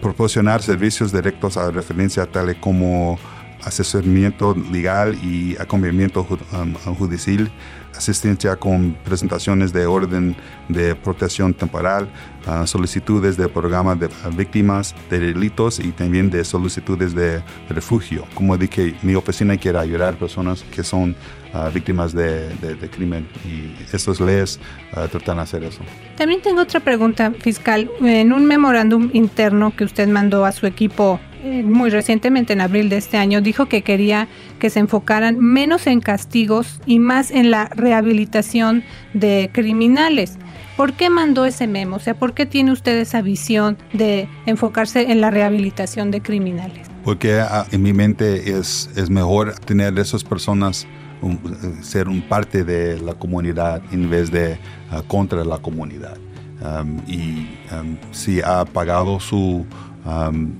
Proporcionar 0.00 0.62
servicios 0.62 1.12
directos 1.12 1.56
a 1.56 1.70
referencia 1.70 2.24
tal 2.26 2.58
como 2.60 3.18
asesoramiento 3.68 4.54
legal 4.72 5.16
y 5.22 5.56
acompañamiento 5.58 6.26
um, 6.52 6.74
judicial, 6.94 7.50
asistencia 7.96 8.56
con 8.56 8.96
presentaciones 9.04 9.72
de 9.72 9.86
orden 9.86 10.36
de 10.68 10.94
protección 10.94 11.52
temporal, 11.52 12.08
uh, 12.46 12.66
solicitudes 12.66 13.36
de 13.36 13.48
programa 13.48 13.94
de 13.94 14.08
víctimas 14.36 14.94
de 15.10 15.18
delitos 15.18 15.78
y 15.78 15.92
también 15.92 16.30
de 16.30 16.44
solicitudes 16.44 17.14
de 17.14 17.42
refugio. 17.68 18.24
Como 18.34 18.56
dije, 18.56 18.94
mi 19.02 19.14
oficina 19.14 19.56
quiere 19.56 19.78
ayudar 19.78 20.14
a 20.14 20.18
personas 20.18 20.62
que 20.74 20.82
son 20.82 21.14
uh, 21.54 21.70
víctimas 21.72 22.12
de, 22.12 22.48
crimen 22.90 23.28
y 23.44 23.74
estas 23.94 24.20
leyes 24.20 24.58
tratan 25.10 25.36
de 25.36 25.42
hacer 25.42 25.62
eso. 25.64 25.80
También 26.16 26.40
tengo 26.40 26.62
otra 26.62 26.80
pregunta 26.80 27.32
fiscal. 27.38 27.90
En 28.00 28.32
un 28.32 28.46
memorándum 28.46 29.10
interno 29.12 29.74
que 29.76 29.84
usted 29.84 30.08
mandó 30.08 30.44
a 30.44 30.52
su 30.52 30.66
equipo 30.66 31.20
muy 31.42 31.90
recientemente, 31.90 32.52
en 32.52 32.60
abril 32.60 32.88
de 32.88 32.96
este 32.96 33.16
año, 33.16 33.40
dijo 33.40 33.66
que 33.66 33.82
quería 33.82 34.28
que 34.58 34.70
se 34.70 34.80
enfocaran 34.80 35.38
menos 35.38 35.86
en 35.86 36.00
castigos 36.00 36.80
y 36.86 36.98
más 36.98 37.30
en 37.30 37.50
la 37.50 37.66
rehabilitación 37.66 38.84
de 39.14 39.50
criminales. 39.52 40.38
¿Por 40.76 40.92
qué 40.92 41.10
mandó 41.10 41.44
ese 41.44 41.66
memo? 41.66 41.96
O 41.96 41.98
sea, 41.98 42.14
¿por 42.14 42.34
qué 42.34 42.46
tiene 42.46 42.70
usted 42.70 42.98
esa 42.98 43.20
visión 43.20 43.76
de 43.92 44.28
enfocarse 44.46 45.10
en 45.10 45.20
la 45.20 45.30
rehabilitación 45.30 46.10
de 46.10 46.20
criminales? 46.20 46.88
Porque 47.04 47.40
ah, 47.40 47.66
en 47.72 47.82
mi 47.82 47.92
mente 47.92 48.56
es, 48.56 48.88
es 48.94 49.10
mejor 49.10 49.54
tener 49.58 49.98
esas 49.98 50.22
personas 50.22 50.86
ser 51.82 52.08
un 52.08 52.22
parte 52.22 52.64
de 52.64 53.00
la 53.00 53.14
comunidad 53.14 53.82
en 53.92 54.08
vez 54.08 54.30
de 54.30 54.58
ah, 54.90 55.02
contra 55.06 55.44
la 55.44 55.58
comunidad. 55.58 56.16
Y 57.06 57.48
si 58.12 58.40
ha 58.40 58.64
pagado 58.64 59.20
su 59.20 59.66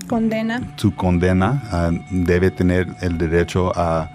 condena. 0.07 0.61
Su 0.77 0.93
condena 0.95 1.91
debe 2.11 2.51
tener 2.51 2.87
el 3.01 3.17
derecho 3.17 3.71
a 3.75 4.09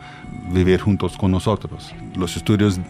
vivir 0.52 0.80
juntos 0.80 1.16
con 1.16 1.30
nosotros. 1.30 1.94
Los 2.16 2.36
estudios 2.36 2.80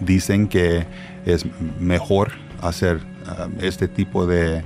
dicen 0.00 0.48
que 0.48 0.86
es 1.24 1.44
mejor 1.80 2.32
hacer 2.60 3.00
este 3.60 3.88
tipo 3.88 4.26
de 4.26 4.64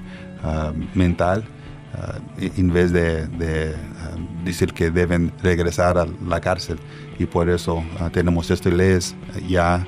mental 0.94 1.44
en 2.38 2.72
vez 2.72 2.92
de, 2.92 3.74
decir 4.44 4.72
que 4.72 4.90
deben 4.90 5.32
regresar 5.42 5.98
a 5.98 6.06
la 6.26 6.40
cárcel 6.40 6.78
y 7.18 7.26
por 7.26 7.48
eso 7.48 7.84
ah, 8.00 8.10
tenemos 8.10 8.50
estas 8.50 8.72
leyes 8.72 9.14
ya 9.48 9.86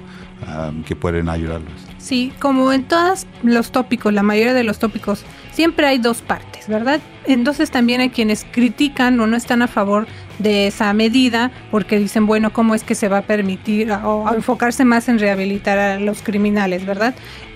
que 0.86 0.94
pueden 0.94 1.28
ayudarlos. 1.28 1.83
Sí, 2.04 2.34
como 2.38 2.70
en 2.70 2.84
todos 2.84 3.26
los 3.42 3.72
tópicos, 3.72 4.12
la 4.12 4.22
mayoría 4.22 4.52
de 4.52 4.62
los 4.62 4.78
tópicos, 4.78 5.24
siempre 5.52 5.86
hay 5.86 5.96
dos 5.96 6.20
partes, 6.20 6.68
¿verdad? 6.68 7.00
Entonces 7.24 7.70
también 7.70 8.02
hay 8.02 8.10
quienes 8.10 8.44
critican 8.44 9.18
o 9.20 9.26
no 9.26 9.38
están 9.38 9.62
a 9.62 9.68
favor 9.68 10.06
de 10.38 10.66
esa 10.66 10.92
medida 10.92 11.50
porque 11.70 11.98
dicen, 11.98 12.26
bueno, 12.26 12.52
¿cómo 12.52 12.74
es 12.74 12.84
que 12.84 12.94
se 12.94 13.08
va 13.08 13.18
a 13.18 13.22
permitir 13.22 13.90
o 13.90 14.30
enfocarse 14.34 14.84
más 14.84 15.08
en 15.08 15.18
rehabilitar 15.18 15.78
a 15.78 15.98
los 15.98 16.20
criminales, 16.20 16.84
¿verdad? 16.84 17.14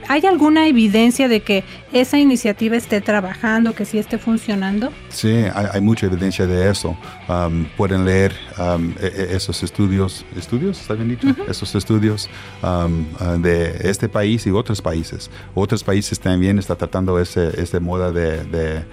¿Hay 0.09 0.25
alguna 0.25 0.66
evidencia 0.66 1.29
de 1.29 1.40
que 1.40 1.64
esa 1.92 2.18
iniciativa 2.18 2.77
esté 2.77 3.03
trabajando, 3.03 3.75
que 3.75 3.85
sí 3.85 3.99
esté 3.99 4.16
funcionando? 4.16 4.90
Sí, 5.11 5.44
hay, 5.55 5.83
mucha 5.83 6.07
evidencia 6.07 6.47
de 6.47 6.71
eso. 6.71 6.97
Um, 7.29 7.66
pueden 7.77 8.07
leer 8.07 8.33
um, 8.59 8.92
e, 9.01 9.07
e, 9.07 9.37
esos 9.37 9.62
estudios, 9.62 10.25
¿estudios? 10.35 10.81
¿Está 10.81 10.94
bien 10.94 11.11
dicho? 11.11 11.29
Esos 11.47 11.75
estudios 11.75 12.31
um, 12.62 13.05
uh, 13.21 13.38
de 13.38 13.77
este 13.83 14.09
país 14.09 14.47
y 14.47 14.51
otros 14.51 14.81
países. 14.81 15.31
Otros 15.55 15.85
países 15.85 16.18
también 16.18 16.59
están 16.59 16.79
tratando 16.79 17.18
ese, 17.18 17.61
ese 17.61 17.79
moda 17.79 18.11
de, 18.11 18.44
de 18.44 18.85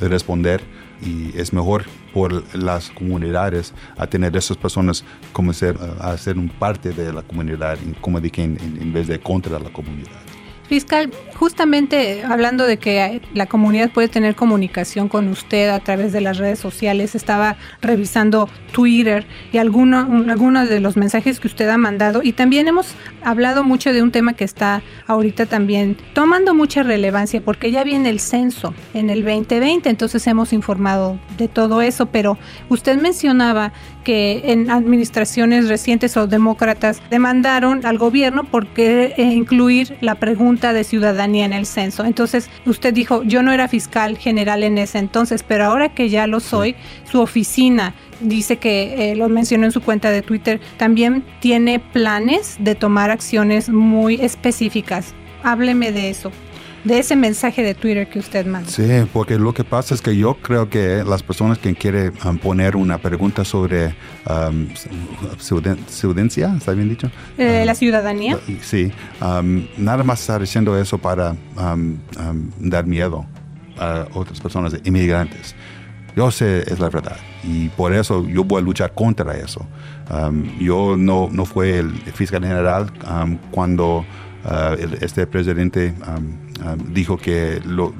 responder 0.00 0.60
y 1.02 1.38
es 1.38 1.52
mejor 1.52 1.84
por 2.12 2.42
las 2.54 2.90
comunidades 2.90 3.74
a 3.96 4.06
tener 4.06 4.36
esas 4.36 4.56
personas 4.56 5.04
como 5.32 5.52
ser, 5.52 5.76
a 6.00 6.16
ser 6.16 6.38
un 6.38 6.48
parte 6.48 6.90
de 6.90 7.12
la 7.12 7.22
comunidad, 7.22 7.78
como 8.00 8.20
dije, 8.20 8.42
en 8.42 8.92
vez 8.92 9.06
de 9.06 9.18
contra 9.18 9.58
la 9.58 9.70
comunidad. 9.70 10.25
Fiscal, 10.68 11.12
justamente 11.36 12.24
hablando 12.24 12.66
de 12.66 12.76
que 12.78 13.20
la 13.34 13.46
comunidad 13.46 13.90
puede 13.90 14.08
tener 14.08 14.34
comunicación 14.34 15.08
con 15.08 15.28
usted 15.28 15.68
a 15.68 15.78
través 15.78 16.12
de 16.12 16.20
las 16.20 16.38
redes 16.38 16.58
sociales, 16.58 17.14
estaba 17.14 17.56
revisando 17.80 18.48
Twitter 18.72 19.26
y 19.52 19.58
algunos 19.58 20.68
de 20.68 20.80
los 20.80 20.96
mensajes 20.96 21.38
que 21.38 21.46
usted 21.46 21.68
ha 21.68 21.78
mandado. 21.78 22.22
Y 22.22 22.32
también 22.32 22.66
hemos 22.66 22.94
hablado 23.22 23.62
mucho 23.62 23.92
de 23.92 24.02
un 24.02 24.10
tema 24.10 24.32
que 24.32 24.44
está 24.44 24.82
ahorita 25.06 25.46
también 25.46 25.96
tomando 26.14 26.54
mucha 26.54 26.82
relevancia 26.82 27.40
porque 27.40 27.70
ya 27.70 27.84
viene 27.84 28.10
el 28.10 28.18
censo 28.18 28.74
en 28.92 29.08
el 29.10 29.24
2020, 29.24 29.88
entonces 29.88 30.26
hemos 30.26 30.52
informado 30.52 31.18
de 31.38 31.48
todo 31.48 31.80
eso, 31.80 32.06
pero 32.06 32.38
usted 32.68 33.00
mencionaba 33.00 33.72
que 34.06 34.52
en 34.52 34.70
administraciones 34.70 35.68
recientes 35.68 36.16
o 36.16 36.28
demócratas 36.28 37.02
demandaron 37.10 37.84
al 37.84 37.98
gobierno 37.98 38.44
por 38.44 38.68
qué 38.68 39.14
eh, 39.16 39.22
incluir 39.24 39.96
la 40.00 40.14
pregunta 40.14 40.72
de 40.72 40.84
ciudadanía 40.84 41.44
en 41.44 41.52
el 41.52 41.66
censo. 41.66 42.04
Entonces 42.04 42.48
usted 42.66 42.94
dijo, 42.94 43.24
yo 43.24 43.42
no 43.42 43.50
era 43.50 43.66
fiscal 43.66 44.16
general 44.16 44.62
en 44.62 44.78
ese 44.78 45.00
entonces, 45.00 45.42
pero 45.42 45.64
ahora 45.64 45.88
que 45.88 46.08
ya 46.08 46.28
lo 46.28 46.38
soy, 46.38 46.76
su 47.02 47.20
oficina 47.20 47.94
dice 48.20 48.58
que 48.58 49.10
eh, 49.10 49.16
lo 49.16 49.28
mencionó 49.28 49.66
en 49.66 49.72
su 49.72 49.80
cuenta 49.80 50.12
de 50.12 50.22
Twitter, 50.22 50.60
también 50.76 51.24
tiene 51.40 51.80
planes 51.80 52.58
de 52.60 52.76
tomar 52.76 53.10
acciones 53.10 53.68
muy 53.68 54.20
específicas. 54.20 55.14
Hábleme 55.42 55.90
de 55.90 56.10
eso 56.10 56.30
de 56.86 57.00
ese 57.00 57.16
mensaje 57.16 57.64
de 57.64 57.74
Twitter 57.74 58.08
que 58.08 58.20
usted 58.20 58.46
manda. 58.46 58.70
Sí, 58.70 58.86
porque 59.12 59.38
lo 59.38 59.52
que 59.52 59.64
pasa 59.64 59.92
es 59.92 60.00
que 60.00 60.16
yo 60.16 60.34
creo 60.34 60.70
que 60.70 61.02
las 61.04 61.20
personas 61.22 61.58
que 61.58 61.74
quieren 61.74 62.12
um, 62.24 62.38
poner 62.38 62.76
una 62.76 62.98
pregunta 62.98 63.44
sobre 63.44 63.94
um, 64.30 64.68
ciudadanía, 65.88 66.54
¿está 66.56 66.72
bien 66.72 66.88
dicho? 66.88 67.10
Eh, 67.38 67.64
la 67.66 67.74
ciudadanía. 67.74 68.38
Sí, 68.62 68.92
um, 69.20 69.66
nada 69.76 70.04
más 70.04 70.20
está 70.20 70.38
diciendo 70.38 70.78
eso 70.78 70.96
para 70.98 71.34
dar 72.60 72.86
miedo 72.86 73.26
a 73.78 74.06
otras 74.14 74.40
personas, 74.40 74.76
inmigrantes. 74.84 75.56
Yo 76.14 76.30
sé, 76.30 76.60
es 76.60 76.78
la 76.78 76.88
verdad. 76.88 77.16
Y 77.42 77.68
por 77.70 77.92
eso 77.92 78.26
yo 78.26 78.44
voy 78.44 78.62
a 78.62 78.64
luchar 78.64 78.94
contra 78.94 79.36
eso. 79.36 79.66
yo 80.60 80.96
no, 80.96 81.28
no 81.32 81.44
fue 81.44 81.78
el 81.78 81.90
fiscal 82.14 82.42
general 82.42 82.92
cuando 83.50 84.04
uh, 84.46 84.76
este 85.00 85.26
presidente 85.26 85.94
dijo 86.88 87.16
que, 87.16 87.60
lo, 87.64 87.94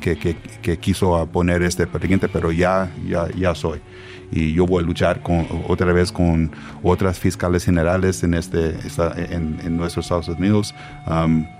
que, 0.00 0.78
quiso 0.78 1.26
poner 1.32 1.62
este 1.62 1.86
presidente, 1.86 2.28
pero 2.28 2.52
ya, 2.52 2.90
ya, 3.06 3.28
ya 3.34 3.54
soy. 3.54 3.80
Y 4.30 4.52
yo 4.52 4.66
voy 4.66 4.82
a 4.82 4.86
luchar 4.86 5.20
con, 5.22 5.46
otra 5.68 5.92
vez 5.92 6.10
con 6.10 6.50
otras 6.82 7.18
fiscales 7.18 7.64
generales 7.64 8.22
en, 8.22 8.34
este, 8.34 8.76
en, 9.30 9.76
nuestros 9.76 10.06
Estados 10.06 10.28
Unidos 10.28 10.74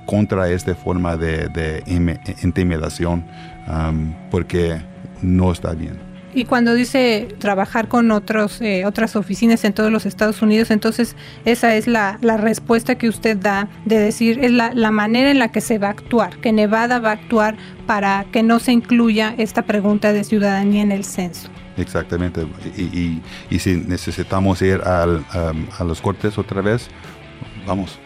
contra 0.07 0.51
esta 0.51 0.75
forma 0.75 1.17
de, 1.17 1.49
de 1.49 1.83
intimidación, 2.43 3.25
porque 4.31 4.81
no 5.23 5.53
está 5.53 5.73
bien. 5.73 6.14
Y 6.35 6.45
cuando 6.47 6.75
dice 6.75 7.29
trabajar 7.39 7.89
con 7.89 8.11
otros, 8.11 8.61
eh, 8.61 8.85
otras 8.87 9.15
oficinas 9.15 9.65
en 9.65 9.73
todos 9.73 9.93
los 9.93 10.05
Estados 10.05 10.43
Unidos, 10.43 10.71
entonces 10.71 11.15
esa 11.45 11.77
es 11.77 11.87
la, 11.87 12.19
la 12.23 12.37
respuesta 12.37 12.97
que 12.97 13.09
usted 13.09 13.37
da 13.37 13.69
de 13.85 13.99
decir, 13.99 14.41
es 14.43 14.51
la, 14.51 14.73
la 14.75 14.91
manera 14.91 15.31
en 15.31 15.39
la 15.39 15.53
que 15.53 15.61
se 15.61 15.79
va 15.79 15.89
a 15.89 15.91
actuar, 15.91 16.37
que 16.39 16.53
Nevada 16.53 16.99
va 16.99 17.11
a 17.11 17.13
actuar 17.13 17.57
para 17.87 18.27
que 18.33 18.43
no 18.43 18.59
se 18.59 18.73
incluya 18.73 19.35
esta 19.39 19.63
pregunta 19.63 20.13
de 20.13 20.25
ciudadanía 20.25 20.83
en 20.83 20.91
el 20.91 21.05
censo. 21.05 21.49
Exactamente. 21.77 22.47
Y, 22.77 22.83
y, 22.83 23.23
y 23.51 23.59
si 23.59 23.77
necesitamos 23.77 24.61
ir 24.63 24.81
al, 24.83 25.25
um, 25.35 25.67
a 25.79 25.85
los 25.85 26.01
cortes 26.01 26.39
otra 26.39 26.63
vez, 26.63 26.89
vamos. 27.67 27.99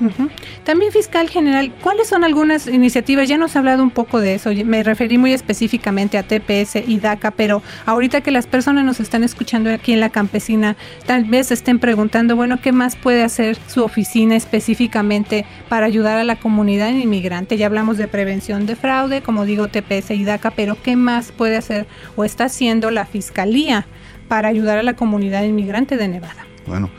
Ujú. 0.00 0.28
También 0.64 0.90
fiscal 0.90 1.28
general, 1.28 1.72
¿cuáles 1.80 2.08
son 2.08 2.24
algunas 2.24 2.66
iniciativas? 2.66 3.28
Ya 3.28 3.38
nos 3.38 3.54
ha 3.54 3.60
hablado 3.60 3.82
un 3.82 3.90
poco 3.90 4.20
de 4.20 4.34
eso, 4.34 4.50
me 4.64 4.82
referí 4.82 5.18
muy 5.18 5.32
específicamente 5.32 6.18
a 6.18 6.24
TPS 6.24 6.82
y 6.86 6.98
DACA, 6.98 7.30
pero 7.30 7.62
ahorita 7.86 8.20
que 8.20 8.32
las 8.32 8.46
personas 8.48 8.84
nos 8.84 8.98
están 8.98 9.22
escuchando 9.22 9.72
aquí 9.72 9.92
en 9.92 10.00
la 10.00 10.10
campesina, 10.10 10.76
tal 11.06 11.24
vez 11.24 11.52
estén 11.52 11.78
preguntando, 11.78 12.34
bueno, 12.34 12.60
¿qué 12.60 12.72
más 12.72 12.96
puede 12.96 13.22
hacer 13.22 13.56
su 13.68 13.84
oficina 13.84 14.34
específicamente 14.34 15.46
para 15.68 15.86
ayudar 15.86 16.18
a 16.18 16.24
la 16.24 16.36
comunidad 16.36 16.90
inmigrante? 16.90 17.56
Ya 17.56 17.66
hablamos 17.66 17.96
de 17.96 18.08
prevención 18.08 18.66
de 18.66 18.74
fraude, 18.74 19.22
como 19.22 19.44
digo, 19.44 19.68
TPS 19.68 20.10
y 20.10 20.24
DACA, 20.24 20.50
pero 20.50 20.76
¿qué 20.82 20.96
más 20.96 21.30
puede 21.30 21.56
hacer 21.56 21.86
o 22.16 22.24
está 22.24 22.46
haciendo 22.46 22.90
la 22.90 23.06
fiscalía 23.06 23.86
para 24.26 24.48
ayudar 24.48 24.78
a 24.78 24.82
la 24.82 24.96
comunidad 24.96 25.44
inmigrante 25.44 25.96
de 25.96 26.08
Nevada? 26.08 26.46
Bueno, 26.66 26.90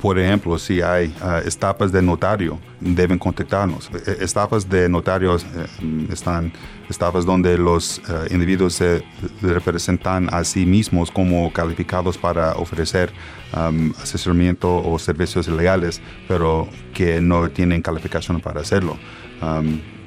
por 0.00 0.18
ejemplo, 0.18 0.58
si 0.58 0.80
hay 0.82 1.14
uh, 1.22 1.46
estafas 1.46 1.92
de 1.92 2.02
notario, 2.02 2.58
deben 2.80 3.18
contactarnos. 3.18 3.90
E, 4.06 4.24
estafas 4.24 4.68
de 4.68 4.88
notarios 4.88 5.44
eh, 5.44 6.06
están 6.10 6.52
estafas 6.88 7.24
donde 7.24 7.56
los 7.56 7.98
uh, 7.98 8.32
individuos 8.32 8.74
se 8.74 9.02
representan 9.42 10.28
a 10.32 10.44
sí 10.44 10.66
mismos 10.66 11.10
como 11.10 11.52
calificados 11.52 12.18
para 12.18 12.54
ofrecer 12.54 13.12
um, 13.54 13.92
asesoramiento 14.02 14.82
o 14.82 14.98
servicios 14.98 15.48
legales, 15.48 16.00
pero 16.28 16.68
que 16.92 17.20
no 17.20 17.48
tienen 17.50 17.82
calificación 17.82 18.40
para 18.40 18.60
hacerlo. 18.60 18.96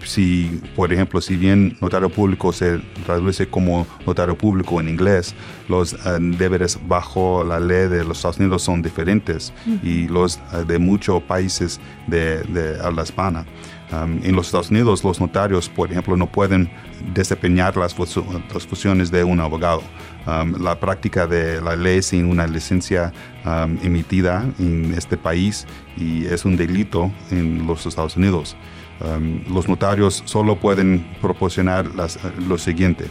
Si, 0.04 0.62
por 0.76 0.92
ejemplo, 0.92 1.22
si 1.22 1.36
bien 1.36 1.78
notario 1.82 2.10
público 2.10 2.52
se 2.54 2.80
traduce 3.06 3.48
como 3.48 3.86
notario 4.06 4.38
público 4.38 4.80
en 4.80 4.90
inglés, 4.90 5.36
los 5.68 5.94
uh, 5.94 6.20
deberes 6.20 6.80
bajo 6.88 7.44
la 7.44 7.60
ley 7.60 7.88
de 7.88 8.04
los 8.04 8.18
Estados 8.18 8.40
Unidos 8.40 8.64
son 8.64 8.82
diferentes 8.82 9.54
y 9.84 10.08
los 10.08 10.40
uh, 10.54 10.66
de 10.66 10.80
muchos 10.80 11.22
países 11.24 11.80
de, 12.08 12.42
de 12.44 12.80
habla 12.82 13.04
hispana. 13.04 13.46
Um, 13.92 14.20
en 14.24 14.36
los 14.36 14.48
Estados 14.48 14.70
Unidos, 14.70 15.04
los 15.04 15.20
notarios, 15.20 15.68
por 15.68 15.92
ejemplo, 15.92 16.16
no 16.16 16.28
pueden 16.28 16.70
desempeñar 17.16 17.76
las, 17.76 17.96
las 17.98 18.68
funciones 18.68 19.10
de 19.10 19.24
un 19.24 19.40
abogado. 19.40 19.82
Um, 20.28 20.62
la 20.62 20.80
práctica 20.80 21.26
de 21.26 21.60
la 21.60 21.76
ley 21.76 22.04
sin 22.04 22.26
una 22.26 22.46
licencia 22.46 23.12
um, 23.46 23.80
emitida 23.82 24.46
en 24.60 24.94
este 24.96 25.18
país 25.18 25.66
y 25.98 26.26
es 26.26 26.46
un 26.46 26.56
delito 26.56 27.12
en 27.32 27.66
los 27.66 27.88
Estados 27.88 28.16
Unidos. 28.16 28.56
Um, 29.02 29.42
los 29.54 29.70
notarios 29.70 30.22
solo 30.26 30.58
pueden 30.58 31.06
proporcionar 31.22 31.96
las, 31.96 32.20
lo 32.48 32.58
siguiente, 32.58 33.06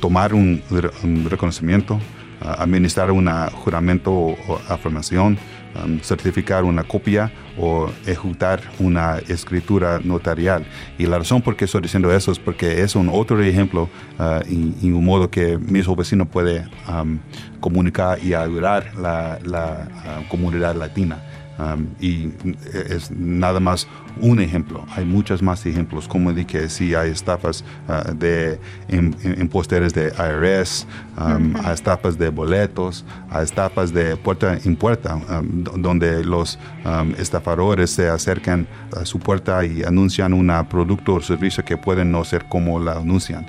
tomar 0.00 0.34
un, 0.34 0.62
reconocimiento, 1.30 1.98
administrar 2.42 3.10
un 3.10 3.26
juramento 3.52 4.12
o, 4.12 4.60
afirmación, 4.68 5.38
um, 5.82 5.98
certificar 6.00 6.64
una 6.64 6.84
copia 6.84 7.32
o 7.58 7.88
ejecutar 8.04 8.60
una 8.78 9.16
escritura 9.26 9.98
notarial. 10.04 10.66
Y 10.98 11.06
la 11.06 11.16
razón 11.16 11.40
por 11.40 11.56
qué 11.56 11.64
estoy 11.64 11.80
diciendo 11.80 12.12
eso 12.12 12.30
es 12.30 12.38
porque 12.38 12.82
es 12.82 12.94
un 12.94 13.08
otro 13.08 13.42
ejemplo 13.42 13.88
uh, 14.18 14.46
y, 14.46 14.90
un 14.90 15.04
modo 15.06 15.30
que 15.30 15.56
mi 15.56 15.80
vecino 15.96 16.26
puede 16.26 16.66
um, 16.86 17.18
comunicar 17.60 18.22
y 18.22 18.34
ayudar 18.34 18.94
la, 18.98 19.38
la 19.42 19.88
uh, 19.88 20.28
comunidad 20.28 20.76
latina. 20.76 21.18
Y 22.00 22.30
es 22.90 23.12
nada 23.12 23.60
más 23.60 23.86
un 24.20 24.40
ejemplo. 24.40 24.84
Hay 24.96 25.04
muchos 25.04 25.42
más 25.42 25.64
ejemplos, 25.66 26.08
como 26.08 26.32
dije, 26.32 26.68
si 26.68 26.94
hay 26.94 27.10
estafas 27.10 27.64
uh, 27.88 28.12
de 28.14 28.58
imposteres 29.38 29.92
de 29.94 30.12
IRS, 30.18 30.86
um, 31.16 31.24
uh 31.24 31.28
-huh. 31.28 31.60
hay 31.64 31.74
estafas 31.74 32.18
de 32.18 32.28
boletos, 32.28 33.04
hay 33.30 33.44
estafas 33.44 33.92
de 33.92 34.16
puerta 34.16 34.58
en 34.64 34.76
puerta, 34.76 35.16
um, 35.16 35.64
donde 35.82 36.24
los 36.24 36.58
estafadores 37.18 37.90
se 37.90 38.08
acercan 38.08 38.66
a 38.96 39.04
su 39.04 39.18
puerta 39.18 39.64
y 39.64 39.82
anuncian 39.82 40.32
un 40.32 40.52
producto 40.68 41.14
o 41.14 41.20
servicio 41.20 41.64
que 41.64 41.76
pueden 41.76 42.12
no 42.12 42.24
ser 42.24 42.44
como 42.48 42.78
la 42.78 42.92
anuncian. 42.92 43.46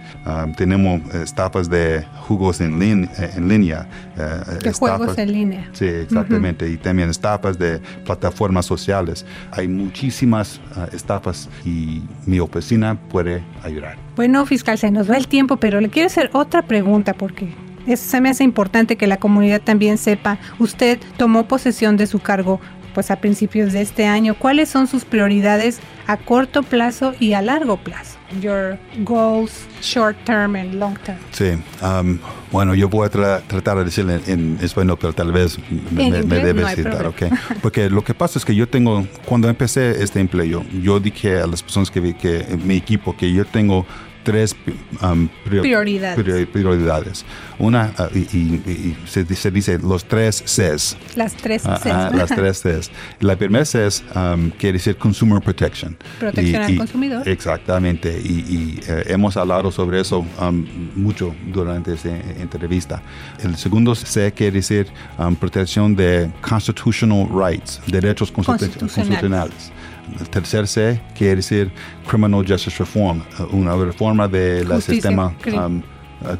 tenemos 0.57 1.01
estafas 1.13 1.69
de 1.69 2.05
jugos 2.27 2.61
en, 2.61 2.79
lin 2.79 3.09
en 3.17 3.47
línea. 3.47 3.87
Uh, 4.15 4.63
de 4.63 4.71
juegos 4.73 5.17
en 5.17 5.31
línea. 5.31 5.69
Sí, 5.73 5.85
exactamente. 5.85 6.65
-huh. 6.65 6.73
Y 6.73 6.77
también 6.77 7.09
estafas 7.09 7.57
de 7.57 7.79
plataformas 8.05 8.65
sociales. 8.65 9.25
Hay 9.51 9.67
muchísimas 9.67 10.54
uh, 10.75 10.95
estafas 10.95 11.49
y 11.63 12.01
mi 12.25 12.39
oficina 12.39 12.97
puede 13.09 13.43
ayudar. 13.63 13.97
Bueno, 14.15 14.45
fiscal, 14.45 14.77
se 14.77 14.91
nos 14.91 15.09
va 15.09 15.17
el 15.17 15.27
tiempo, 15.27 15.57
pero 15.57 15.81
le 15.81 15.89
quiero 15.89 16.07
hacer 16.07 16.29
otra 16.33 16.61
pregunta 16.61 17.13
porque 17.13 17.53
es, 17.87 17.99
se 17.99 18.21
me 18.21 18.29
hace 18.29 18.43
importante 18.43 18.95
que 18.95 19.07
la 19.07 19.17
comunidad 19.17 19.61
también 19.61 19.97
sepa. 19.97 20.37
Usted 20.59 20.99
tomó 21.17 21.47
posesión 21.47 21.97
de 21.97 22.07
su 22.07 22.19
cargo 22.19 22.59
pues 22.93 23.11
a 23.11 23.17
principios 23.17 23.73
de 23.73 23.81
este 23.81 24.05
año. 24.05 24.35
¿Cuáles 24.39 24.69
son 24.69 24.87
sus 24.87 25.03
prioridades 25.03 25.79
a 26.07 26.17
corto 26.17 26.63
plazo 26.63 27.13
y 27.19 27.33
a 27.33 27.41
largo 27.41 27.77
plazo? 27.77 28.14
Your 28.41 28.77
goals, 29.03 29.67
short 29.81 30.15
term 30.25 30.55
and 30.55 30.75
long 30.75 30.97
term. 31.03 31.17
Sí, 31.31 31.57
um, 31.81 32.19
bueno, 32.51 32.73
yo 32.75 32.89
voy 32.89 33.05
a 33.05 33.09
tra 33.09 33.41
tratar 33.41 33.77
de 33.77 33.85
decirlo 33.85 34.13
en, 34.13 34.21
en, 34.27 34.57
español, 34.61 34.97
pero 34.99 35.13
tal 35.13 35.31
vez 35.31 35.57
me, 35.91 36.09
me, 36.09 36.23
me 36.23 36.37
debes 36.37 36.63
no 36.63 36.69
citar, 36.69 37.07
¿ok? 37.07 37.23
Porque 37.61 37.89
lo 37.89 38.03
que 38.03 38.13
pasa 38.13 38.39
es 38.39 38.45
que 38.45 38.55
yo 38.55 38.67
tengo, 38.67 39.05
cuando 39.25 39.49
empecé 39.49 40.03
este 40.03 40.19
empleo, 40.19 40.65
yo 40.81 40.99
dije 40.99 41.39
a 41.39 41.47
las 41.47 41.61
personas 41.61 41.91
que 41.91 41.99
vi 41.99 42.13
que 42.13 42.45
mi 42.63 42.75
equipo 42.77 43.15
que 43.15 43.31
yo 43.31 43.45
tengo 43.45 43.85
tres 44.25 44.55
um, 45.01 45.29
prior 45.45 45.61
prioridades. 45.61 46.47
prioridades. 46.47 47.25
Una, 47.57 47.93
uh, 47.97 48.17
y, 48.17 48.27
y, 48.33 48.97
y 48.97 48.97
se, 49.07 49.23
se, 49.35 49.51
dice 49.51 49.79
los 49.79 50.03
tres 50.03 50.41
Cs. 50.41 50.97
Las 51.15 51.33
tres 51.35 51.63
uh, 51.65 51.75
Cs. 51.75 51.85
Uh, 51.85 52.17
las 52.17 52.29
tres 52.29 52.61
Cs. 52.61 52.91
La 53.21 53.37
primera 53.37 53.63
C 53.63 53.87
es, 53.87 54.03
um, 54.13 54.49
quiere 54.49 54.73
decir 54.73 54.97
Consumer 54.97 55.41
Protection. 55.41 55.95
Protección 56.19 56.63
al 56.63 56.75
consumidor. 56.75 57.29
Exactamente. 57.29 58.19
Y, 58.19 58.79
uh, 58.89 59.13
hemos 59.13 59.37
hablado 59.37 59.71
sobre 59.71 60.01
eso 60.01 60.25
um, 60.41 60.65
mucho 60.95 61.33
durante 61.53 61.93
esta 61.93 62.09
entrevista. 62.09 63.01
El 63.41 63.55
segundo 63.55 63.95
C 63.95 64.33
quiere 64.33 64.53
decir 64.57 64.87
protección 65.39 65.95
de 65.95 66.29
constitutional 66.41 67.27
rights, 67.31 67.79
derechos 67.87 68.31
constitucionales. 68.31 68.95
constitucionales. 68.95 69.71
El 70.19 70.29
tercer 70.29 70.67
C 70.67 71.01
quiere 71.17 71.37
decir 71.37 71.71
Criminal 72.07 72.45
Justice 72.47 72.77
Reform, 72.79 73.21
una 73.51 73.75
reforma 73.75 74.27
del 74.27 74.81
sistema 74.81 75.33
um, 75.53 75.81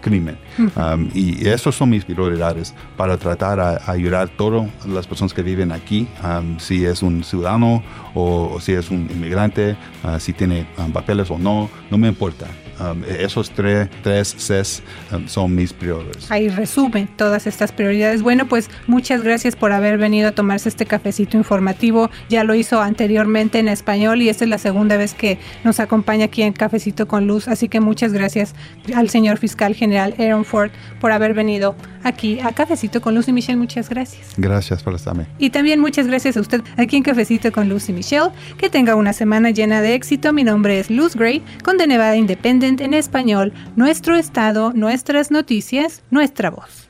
crimen. 0.02 0.38
Um, 0.58 1.10
y 1.14 1.48
esas 1.48 1.76
son 1.76 1.90
mis 1.90 2.06
prioridades 2.06 2.74
para 2.98 3.18
tratar 3.18 3.60
a, 3.60 3.92
ayudar 3.92 4.24
a 4.24 4.28
todas 4.28 4.70
las 4.86 5.08
personas 5.08 5.34
que 5.34 5.44
viven 5.44 5.72
aquí, 5.72 6.08
um, 6.24 6.60
si 6.60 6.86
es 6.86 7.02
un 7.02 7.24
ciudadano 7.24 7.84
o, 8.14 8.60
si 8.60 8.74
es 8.74 8.90
un 8.92 9.10
inmigrante, 9.12 9.78
uh, 10.04 10.20
si 10.20 10.34
tiene 10.34 10.66
papeles 10.94 11.30
o 11.32 11.38
no, 11.38 11.70
no 11.90 11.98
me 11.98 12.08
importa. 12.08 12.48
Um, 12.78 13.04
esos 13.08 13.52
tres, 13.52 13.88
tres 14.04 14.36
Cs 14.36 14.84
um, 15.14 15.28
son 15.28 15.56
mis 15.56 15.72
prioridades. 15.72 16.30
Ahí 16.30 16.50
resume 16.50 17.08
todas 17.16 17.48
estas 17.48 17.72
prioridades. 17.72 18.22
Bueno, 18.22 18.48
pues 18.48 18.70
muchas 18.86 19.24
gracias 19.24 19.56
por 19.56 19.72
haber 19.72 19.98
venido 19.98 20.28
a 20.28 20.32
tomarse 20.34 20.68
este 20.68 20.86
cafecito 20.86 21.38
informativo. 21.38 22.10
Ya 22.28 22.44
lo 22.44 22.54
hizo 22.54 22.82
anteriormente 22.82 23.60
en 23.60 23.70
español 23.70 24.22
y 24.22 24.28
esta 24.28 24.44
es 24.44 24.50
la 24.50 24.58
segunda 24.58 24.98
vez 24.98 25.14
que 25.14 25.40
nos 25.64 25.80
acompaña 25.80 26.26
aquí 26.26 26.42
en 26.42 26.52
Cafecito 26.52 27.08
con 27.08 27.28
Luz. 27.28 27.48
Así 27.48 27.70
que 27.70 27.80
muchas 27.80 28.12
gracias 28.12 28.56
al 28.94 29.10
señor 29.10 29.38
fiscal 29.38 29.74
general 29.76 30.16
Aaron 30.18 30.46
Ford 30.46 30.72
por 31.00 31.12
haber 31.12 31.34
venido 31.34 31.76
aquí 32.04 32.40
a 32.40 32.52
Cafecito 32.52 33.02
con 33.02 33.16
Luz 33.16 33.28
y 33.28 33.34
Michelle. 33.34 33.58
Muchas 33.58 33.90
gracias. 33.90 34.34
Gracias 34.38 34.84
por 34.84 34.94
estarme. 34.94 35.28
Y 35.38 35.50
también 35.50 35.80
muchas 35.80 36.08
gracias 36.08 36.38
a 36.38 36.42
usted 36.42 36.62
aquí 36.78 36.98
en 36.98 37.04
Cafecito 37.04 37.52
con 37.52 37.70
Luz 37.70 37.90
y 37.90 37.94
Michelle. 37.94 38.32
Que 38.58 38.70
tenga 38.70 38.96
una 38.96 39.14
semana 39.14 39.52
llena 39.52 39.82
de 39.82 39.94
éxito. 39.94 40.34
Mi 40.34 40.44
nombre 40.44 40.80
es 40.80 40.90
Luz 40.90 41.16
Gray 41.16 41.44
con 41.64 41.78
De 41.78 41.88
Nevada 41.88 42.16
Independent 42.16 42.82
en 42.82 42.94
español, 42.94 43.54
nuestro 43.76 44.16
estado, 44.16 44.74
nuestras 44.74 45.32
noticias, 45.32 46.04
nuestra 46.10 46.50
voz. 46.50 46.90